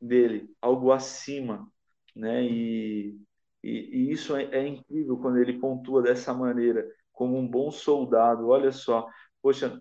[0.00, 1.66] dele, algo acima,
[2.14, 2.44] né?
[2.44, 3.18] E,
[3.62, 8.48] e, e isso é, é incrível quando ele pontua dessa maneira, como um bom soldado.
[8.48, 9.08] Olha só,
[9.42, 9.80] poxa,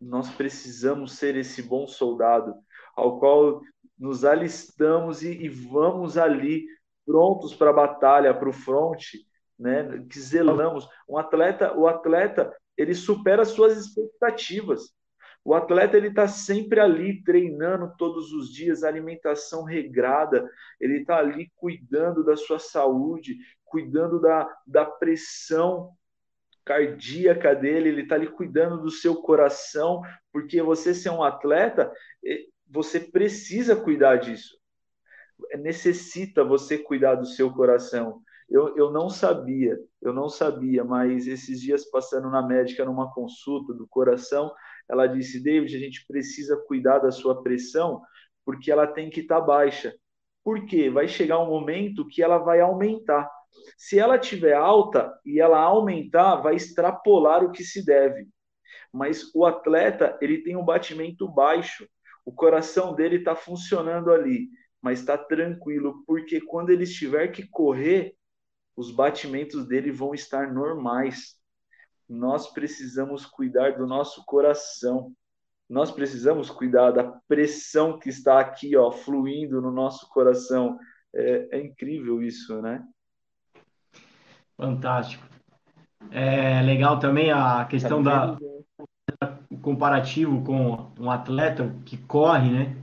[0.00, 2.54] nós precisamos ser esse bom soldado
[2.96, 3.60] ao qual
[3.98, 6.66] nos alistamos e, e vamos ali
[7.06, 9.26] prontos para a batalha, para o fronte,
[9.58, 10.04] né?
[10.10, 10.88] Que zelamos.
[11.08, 14.92] Um atleta, o atleta, ele supera suas expectativas.
[15.44, 20.48] O atleta ele está sempre ali treinando todos os dias, alimentação regrada,
[20.80, 25.90] ele está ali cuidando da sua saúde, cuidando da, da pressão
[26.64, 30.00] cardíaca dele, ele está ali cuidando do seu coração,
[30.32, 31.92] porque você ser um atleta,
[32.24, 34.62] eh, você precisa cuidar disso
[35.58, 38.22] necessita você cuidar do seu coração.
[38.52, 43.72] Eu, eu não sabia, eu não sabia, mas esses dias passando na médica numa consulta
[43.72, 44.52] do coração,
[44.86, 48.02] ela disse: David, a gente precisa cuidar da sua pressão
[48.44, 49.94] porque ela tem que estar tá baixa.
[50.44, 50.90] Por quê?
[50.90, 53.30] Vai chegar um momento que ela vai aumentar.
[53.78, 58.28] Se ela tiver alta e ela aumentar, vai extrapolar o que se deve.
[58.92, 61.88] Mas o atleta, ele tem um batimento baixo.
[62.22, 64.48] O coração dele está funcionando ali
[64.82, 68.16] mas está tranquilo, porque quando ele estiver que correr,
[68.76, 71.36] os batimentos dele vão estar normais.
[72.08, 75.12] Nós precisamos cuidar do nosso coração.
[75.68, 80.78] Nós precisamos cuidar da pressão que está aqui, ó, fluindo no nosso coração.
[81.14, 82.84] É, é incrível isso, né?
[84.56, 85.24] Fantástico.
[86.10, 88.36] É legal também a questão da
[89.62, 92.82] comparativo com um atleta que corre, né?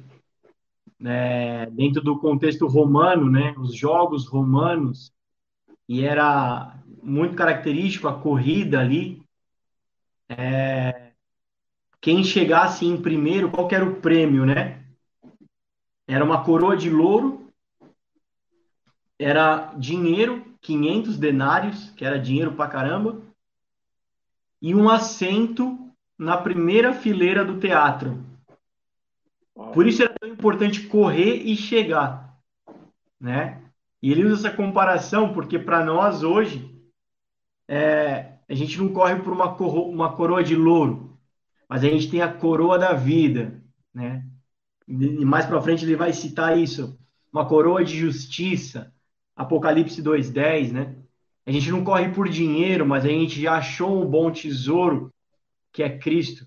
[1.00, 5.14] né, dentro do contexto romano, né, os jogos romanos,
[5.90, 9.24] e era muito característico a corrida ali.
[10.30, 11.14] É,
[12.00, 14.86] quem chegasse em primeiro, qual era o prêmio, né?
[16.08, 17.52] Era uma coroa de louro,
[19.18, 23.24] era dinheiro, 500 denários, que era dinheiro pra caramba,
[24.62, 28.24] e um assento na primeira fileira do teatro.
[29.74, 32.38] Por isso era tão importante correr e chegar,
[33.20, 33.69] né?
[34.02, 36.74] E ele usa essa comparação porque para nós hoje
[37.68, 41.18] é, a gente não corre por uma, coro uma coroa de louro,
[41.68, 44.26] mas a gente tem a coroa da vida, né?
[44.88, 46.98] E mais para frente ele vai citar isso,
[47.32, 48.92] uma coroa de justiça,
[49.36, 50.96] Apocalipse 2:10, né?
[51.46, 55.14] A gente não corre por dinheiro, mas a gente já achou um bom tesouro
[55.72, 56.46] que é Cristo.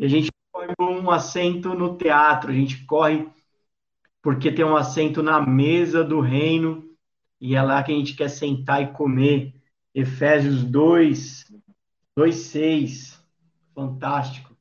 [0.00, 3.28] E a gente corre por um assento no teatro, a gente corre
[4.22, 6.90] porque tem um assento na mesa do reino
[7.40, 9.54] e é lá que a gente quer sentar e comer.
[9.94, 11.46] Efésios 2,
[12.16, 13.24] 2, 6.
[13.74, 14.54] Fantástico.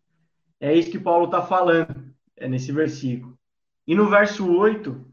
[0.60, 3.38] É isso que Paulo está falando, é nesse versículo.
[3.86, 5.06] E no verso 8,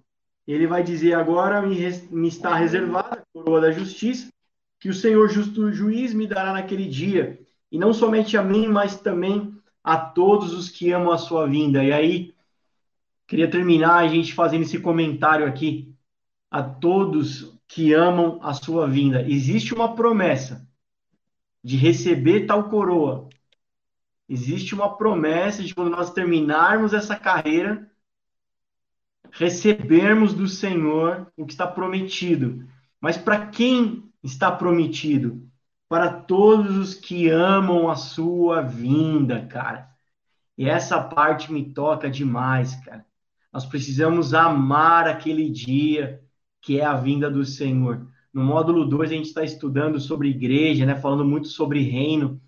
[0.46, 1.76] ele vai dizer: Agora me,
[2.10, 4.30] me está reservada a coroa da justiça,
[4.78, 7.40] que o Senhor justo juiz me dará naquele dia,
[7.70, 11.82] e não somente a mim, mas também a todos os que amam a sua vinda.
[11.82, 12.34] E aí,
[13.26, 15.94] queria terminar a gente fazendo esse comentário aqui.
[16.50, 19.22] A todos que amam a sua vinda.
[19.28, 20.66] Existe uma promessa
[21.62, 23.28] de receber tal coroa.
[24.28, 27.90] Existe uma promessa de quando nós terminarmos essa carreira,
[29.32, 32.66] recebermos do Senhor o que está prometido.
[33.00, 35.46] Mas para quem está prometido?
[35.88, 39.88] para todos os que amam a sua vinda, cara.
[40.58, 43.06] E essa parte me toca demais, cara.
[43.56, 46.22] Nós precisamos amar aquele dia
[46.60, 48.06] que é a vinda do Senhor.
[48.30, 52.38] No módulo 2 a gente está estudando sobre igreja, né, falando muito sobre reino.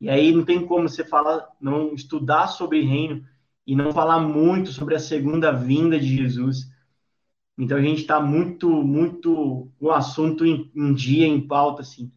[0.00, 3.26] E aí não tem como você falar, não estudar sobre reino
[3.66, 6.70] e não falar muito sobre a segunda vinda de Jesus.
[7.58, 12.12] Então a gente está muito, muito o assunto em, em dia, em pauta, assim.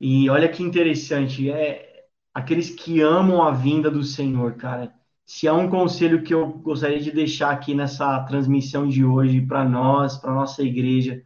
[0.00, 4.94] E olha que interessante, é aqueles que amam a vinda do Senhor, cara.
[5.24, 9.64] Se há um conselho que eu gostaria de deixar aqui nessa transmissão de hoje para
[9.64, 11.24] nós, para nossa igreja,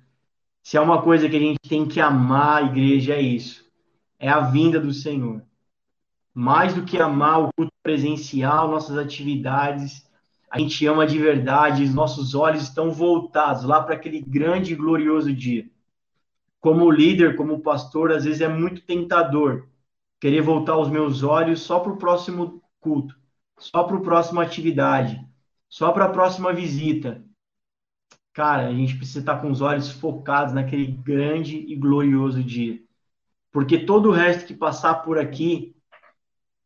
[0.63, 3.65] se há uma coisa que a gente tem que amar a igreja é isso,
[4.19, 5.43] é a vinda do Senhor.
[6.35, 10.07] Mais do que amar o culto presencial, nossas atividades,
[10.51, 14.77] a gente ama de verdade, os nossos olhos estão voltados lá para aquele grande e
[14.77, 15.69] glorioso dia.
[16.61, 19.67] Como líder, como pastor, às vezes é muito tentador
[20.21, 23.17] querer voltar os meus olhos só para o próximo culto,
[23.59, 25.25] só para a próxima atividade,
[25.69, 27.25] só para a próxima visita.
[28.33, 32.83] Cara, a gente precisa estar com os olhos focados naquele grande e glorioso dia.
[33.51, 35.75] Porque todo o resto que passar por aqui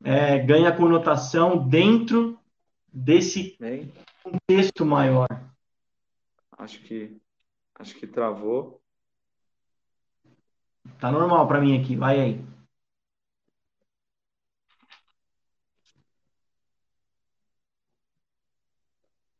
[0.03, 2.39] é, ganha conotação dentro
[2.93, 5.29] desse Bem, contexto maior.
[6.59, 7.17] Acho que
[7.79, 8.83] acho que travou.
[10.99, 12.45] Tá normal para mim aqui, vai aí.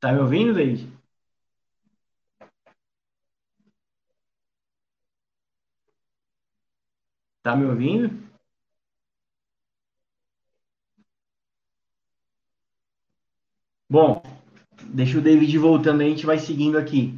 [0.01, 0.91] Tá me ouvindo, David?
[7.43, 8.31] Tá me ouvindo?
[13.91, 14.23] Bom,
[14.87, 17.15] deixa o David voltando a gente vai seguindo aqui.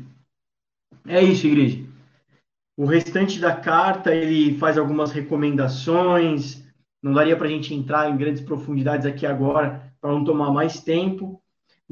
[1.06, 1.84] É isso, igreja.
[2.76, 6.64] O restante da carta ele faz algumas recomendações.
[7.02, 10.80] Não daria para a gente entrar em grandes profundidades aqui agora para não tomar mais
[10.80, 11.41] tempo.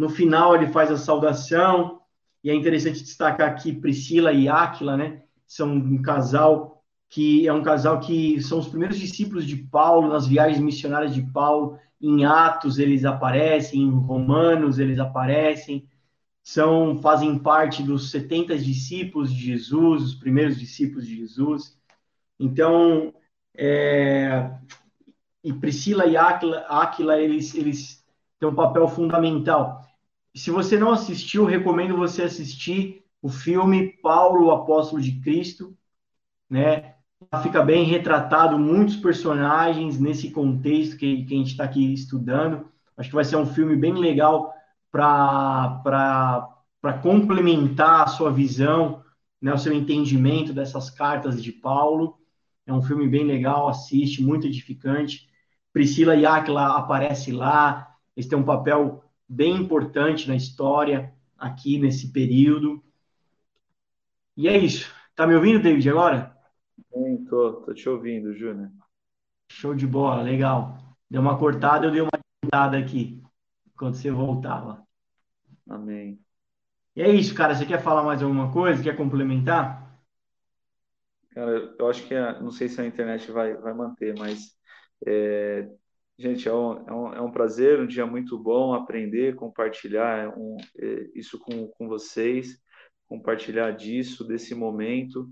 [0.00, 2.00] No final ele faz a saudação
[2.42, 5.22] e é interessante destacar aqui Priscila e Áquila, né?
[5.46, 10.26] São um casal que é um casal que são os primeiros discípulos de Paulo nas
[10.26, 11.78] viagens missionárias de Paulo.
[12.00, 15.86] Em Atos eles aparecem, em Romanos eles aparecem
[16.42, 21.78] são fazem parte dos 70 discípulos de Jesus, os primeiros discípulos de Jesus.
[22.38, 23.12] Então,
[23.54, 24.50] é,
[25.44, 28.02] e Priscila e Aquila, eles, eles
[28.38, 29.89] têm um papel fundamental.
[30.40, 35.76] Se você não assistiu, recomendo você assistir o filme Paulo, o Apóstolo de Cristo,
[36.48, 36.94] né?
[37.42, 42.66] Fica bem retratado muitos personagens nesse contexto que, que a gente está aqui estudando.
[42.96, 44.50] Acho que vai ser um filme bem legal
[44.90, 46.48] para
[47.02, 49.04] complementar a sua visão,
[49.42, 52.16] né, o seu entendimento dessas cartas de Paulo.
[52.66, 55.28] É um filme bem legal, assiste, muito edificante.
[55.70, 61.14] Priscila Aquila aparece lá, eles têm um papel bem importante na história.
[61.38, 62.82] aqui nesse período.
[64.36, 64.92] E é isso.
[65.14, 66.36] Tá me ouvindo, David, agora?
[66.92, 68.70] Sim, tô, tô te ouvindo, Júnior.
[69.52, 70.78] Show de bola, legal.
[71.08, 72.10] Deu uma cortada, eu dei uma
[72.42, 73.22] cortada aqui,
[73.76, 74.86] quando você voltava.
[75.68, 76.20] Amém.
[76.96, 77.54] E é isso, cara.
[77.54, 78.82] Você quer falar mais alguma coisa?
[78.82, 79.98] Quer complementar?
[81.30, 84.56] Cara, eu acho que, a, não sei se a internet vai, vai manter, mas,
[85.06, 85.68] é,
[86.20, 90.56] gente, é um, é, um, é um prazer, um dia muito bom aprender, compartilhar um,
[90.78, 92.58] é, isso com, com vocês,
[93.06, 95.30] compartilhar disso, desse momento.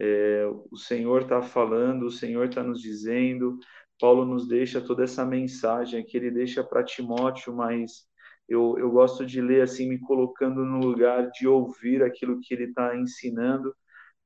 [0.00, 3.58] É, o Senhor está falando, o Senhor está nos dizendo,
[4.00, 8.06] Paulo nos deixa toda essa mensagem que ele deixa para Timóteo, mas
[8.48, 12.64] eu, eu gosto de ler assim, me colocando no lugar de ouvir aquilo que ele
[12.64, 13.74] está ensinando,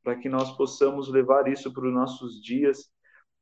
[0.03, 2.89] para que nós possamos levar isso para os nossos dias.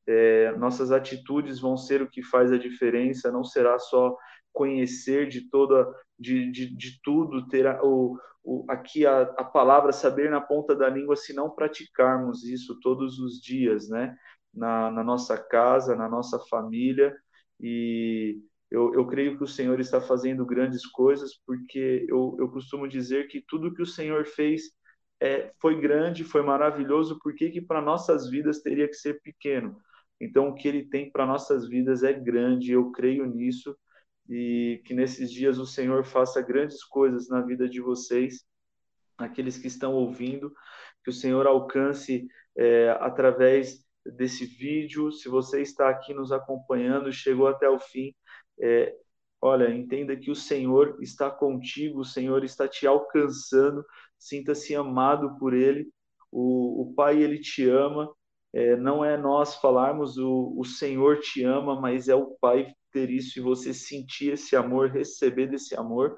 [0.06, 4.16] É, nossas atitudes vão ser o que faz a diferença, não será só
[4.52, 9.92] conhecer de toda, de, de, de tudo, ter a, o, o, aqui a, a palavra
[9.92, 14.16] saber na ponta da língua, se não praticarmos isso todos os dias, né?
[14.52, 17.16] Na, na nossa casa, na nossa família,
[17.60, 18.40] e
[18.70, 23.28] eu, eu creio que o Senhor está fazendo grandes coisas, porque eu, eu costumo dizer
[23.28, 24.62] que tudo que o Senhor fez
[25.20, 29.80] é, foi grande, foi maravilhoso, por que para nossas vidas teria que ser pequeno?
[30.20, 33.76] Então, o que ele tem para nossas vidas é grande, eu creio nisso,
[34.28, 38.44] e que nesses dias o Senhor faça grandes coisas na vida de vocês,
[39.18, 40.52] aqueles que estão ouvindo,
[41.02, 45.12] que o Senhor alcance é, através desse vídeo.
[45.12, 48.14] Se você está aqui nos acompanhando, chegou até o fim,
[48.60, 48.94] é,
[49.40, 53.84] olha, entenda que o Senhor está contigo, o Senhor está te alcançando,
[54.18, 55.88] sinta-se amado por Ele.
[56.30, 58.10] O, o Pai, Ele te ama,
[58.54, 63.10] é, não é nós falarmos o, o Senhor te ama, mas é o Pai ter
[63.10, 66.16] isso e você sentir esse amor, receber desse amor.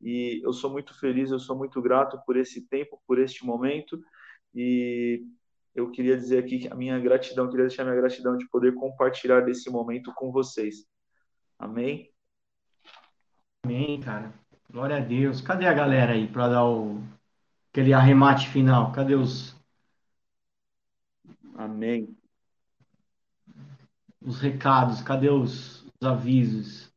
[0.00, 4.00] E eu sou muito feliz, eu sou muito grato por esse tempo, por este momento.
[4.54, 5.26] E
[5.74, 9.68] eu queria dizer aqui a minha gratidão, queria deixar minha gratidão de poder compartilhar desse
[9.68, 10.86] momento com vocês.
[11.58, 12.10] Amém?
[13.62, 14.32] Amém, cara.
[14.70, 15.42] Glória a Deus.
[15.42, 17.02] Cadê a galera aí para dar o
[17.70, 18.90] aquele arremate final?
[18.92, 19.54] Cadê os
[21.54, 22.16] Amém.
[24.20, 26.92] Os recados, cadê os, os avisos?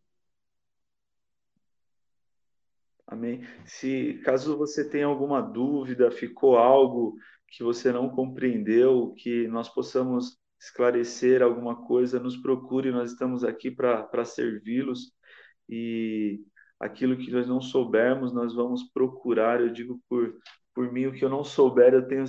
[3.05, 3.41] Amém.
[3.65, 7.15] Se caso você tenha alguma dúvida, ficou algo
[7.47, 13.71] que você não compreendeu, que nós possamos esclarecer alguma coisa, nos procure, nós estamos aqui
[13.71, 15.13] para servi-los
[15.69, 16.41] e
[16.79, 19.61] aquilo que nós não soubermos, nós vamos procurar.
[19.61, 20.35] Eu digo por,
[20.77, 22.23] por mim, o que eu não souber, eu tenho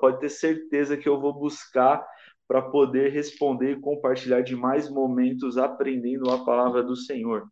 [0.00, 2.02] pode ter certeza que eu vou buscar
[2.48, 7.46] para poder responder e compartilhar de mais momentos aprendendo a palavra do Senhor.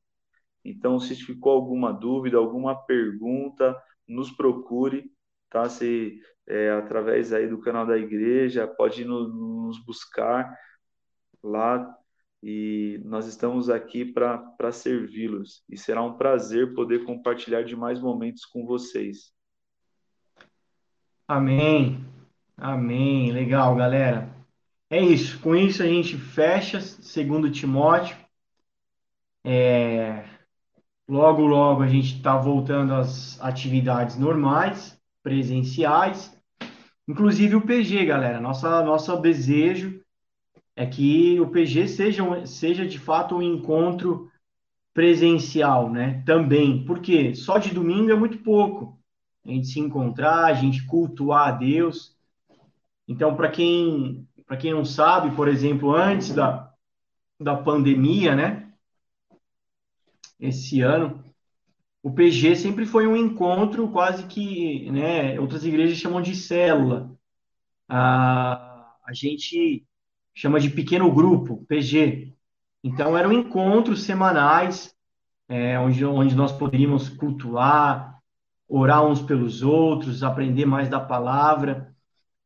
[0.64, 3.76] Então, se ficou alguma dúvida, alguma pergunta,
[4.09, 5.12] nos procure,
[5.51, 5.68] tá?
[5.68, 6.18] Se
[6.49, 10.57] é, através aí do canal da igreja, pode no, nos buscar
[11.43, 11.86] lá
[12.43, 15.62] e nós estamos aqui para servi-los.
[15.68, 19.38] E será um prazer poder compartilhar de mais momentos com vocês.
[21.31, 22.05] Amém.
[22.57, 23.31] Amém.
[23.31, 24.35] Legal, galera.
[24.91, 25.39] É isso.
[25.39, 28.16] Com isso a gente fecha segundo Timóteo.
[29.47, 30.24] É...
[31.09, 36.37] Logo, logo a gente está voltando às atividades normais, presenciais.
[37.07, 38.41] Inclusive o PG, galera.
[38.41, 40.03] Nossa, nosso desejo
[40.74, 44.28] é que o PG seja, seja de fato um encontro
[44.93, 46.24] presencial, né?
[46.26, 46.85] Também.
[46.85, 48.99] Porque só de domingo é muito pouco.
[49.45, 52.16] A gente se encontrar, a gente cultuar a Deus.
[53.09, 56.72] Então, para quem, para quem não sabe, por exemplo, antes da,
[57.41, 58.72] da pandemia, né?
[60.38, 61.24] Esse ano,
[62.03, 67.11] o PG sempre foi um encontro quase que, né, outras igrejas chamam de célula.
[67.88, 69.84] A, a gente
[70.34, 72.32] chama de pequeno grupo, PG.
[72.82, 74.95] Então, eram encontros semanais,
[75.49, 78.20] é, onde, onde nós poderíamos cultuar,
[78.71, 81.93] orar uns pelos outros, aprender mais da palavra.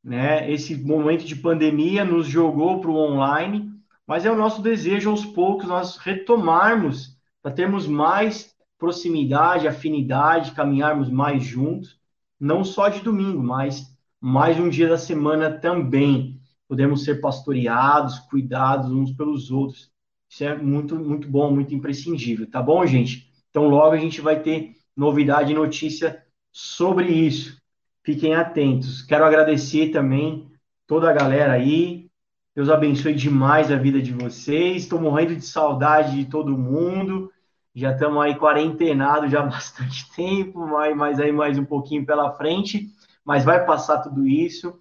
[0.03, 0.51] Né?
[0.51, 3.71] Esse momento de pandemia nos jogou para o online,
[4.07, 11.11] mas é o nosso desejo aos poucos nós retomarmos, para termos mais proximidade, afinidade, caminharmos
[11.11, 12.01] mais juntos,
[12.41, 16.41] não só de domingo, mas mais um dia da semana também.
[16.67, 19.93] Podemos ser pastoreados, cuidados uns pelos outros.
[20.29, 23.31] Isso é muito, muito bom, muito imprescindível, tá bom, gente?
[23.51, 27.61] Então, logo a gente vai ter novidade e notícia sobre isso.
[28.03, 29.03] Fiquem atentos.
[29.03, 30.51] Quero agradecer também
[30.87, 32.11] toda a galera aí.
[32.55, 34.83] Deus abençoe demais a vida de vocês.
[34.83, 37.33] Estou morrendo de saudade de todo mundo.
[37.75, 42.33] Já estamos aí quarentenados já há bastante tempo, mas, mas aí mais um pouquinho pela
[42.33, 42.89] frente,
[43.25, 44.79] mas vai passar tudo isso,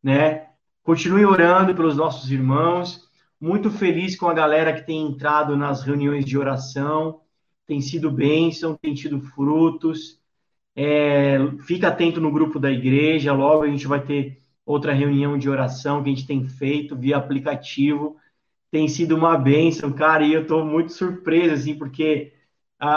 [0.00, 0.46] né?
[0.84, 3.08] Continue orando pelos nossos irmãos.
[3.40, 7.20] Muito feliz com a galera que tem entrado nas reuniões de oração,
[7.68, 10.20] tem sido bênção, tem tido frutos.
[10.76, 15.48] É, fica atento no grupo da igreja, logo a gente vai ter outra reunião de
[15.50, 18.16] oração que a gente tem feito via aplicativo.
[18.70, 22.32] Tem sido uma bênção, cara, e eu estou muito surpreso, assim, porque
[22.78, 22.88] a,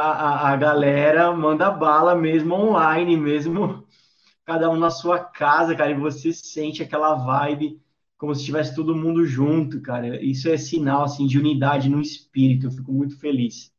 [0.49, 3.85] a, a galera manda bala mesmo online, mesmo
[4.45, 7.81] cada um na sua casa, cara, e você sente aquela vibe
[8.17, 10.23] como se estivesse todo mundo junto, cara.
[10.23, 13.71] Isso é sinal, assim, de unidade no espírito, eu fico muito feliz.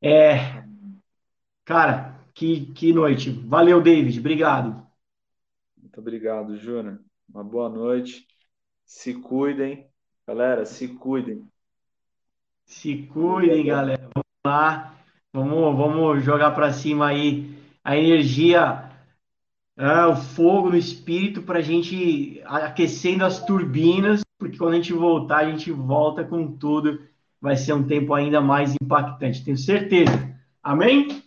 [0.00, 0.64] É,
[1.64, 3.30] cara, que, que noite.
[3.30, 4.20] Valeu, David.
[4.20, 4.86] Obrigado.
[5.76, 7.00] Muito obrigado, Júnior.
[7.28, 8.26] Uma boa noite.
[8.84, 9.88] Se cuidem.
[10.26, 11.46] Galera, se cuidem.
[12.64, 14.08] Se cuidem, galera.
[14.14, 14.94] Vamos lá.
[15.32, 18.90] Vamos, vamos jogar para cima aí a energia,
[19.76, 24.92] é, o fogo no espírito para a gente aquecendo as turbinas, porque quando a gente
[24.92, 27.00] voltar, a gente volta com tudo.
[27.40, 30.36] Vai ser um tempo ainda mais impactante, tenho certeza.
[30.62, 31.22] Amém?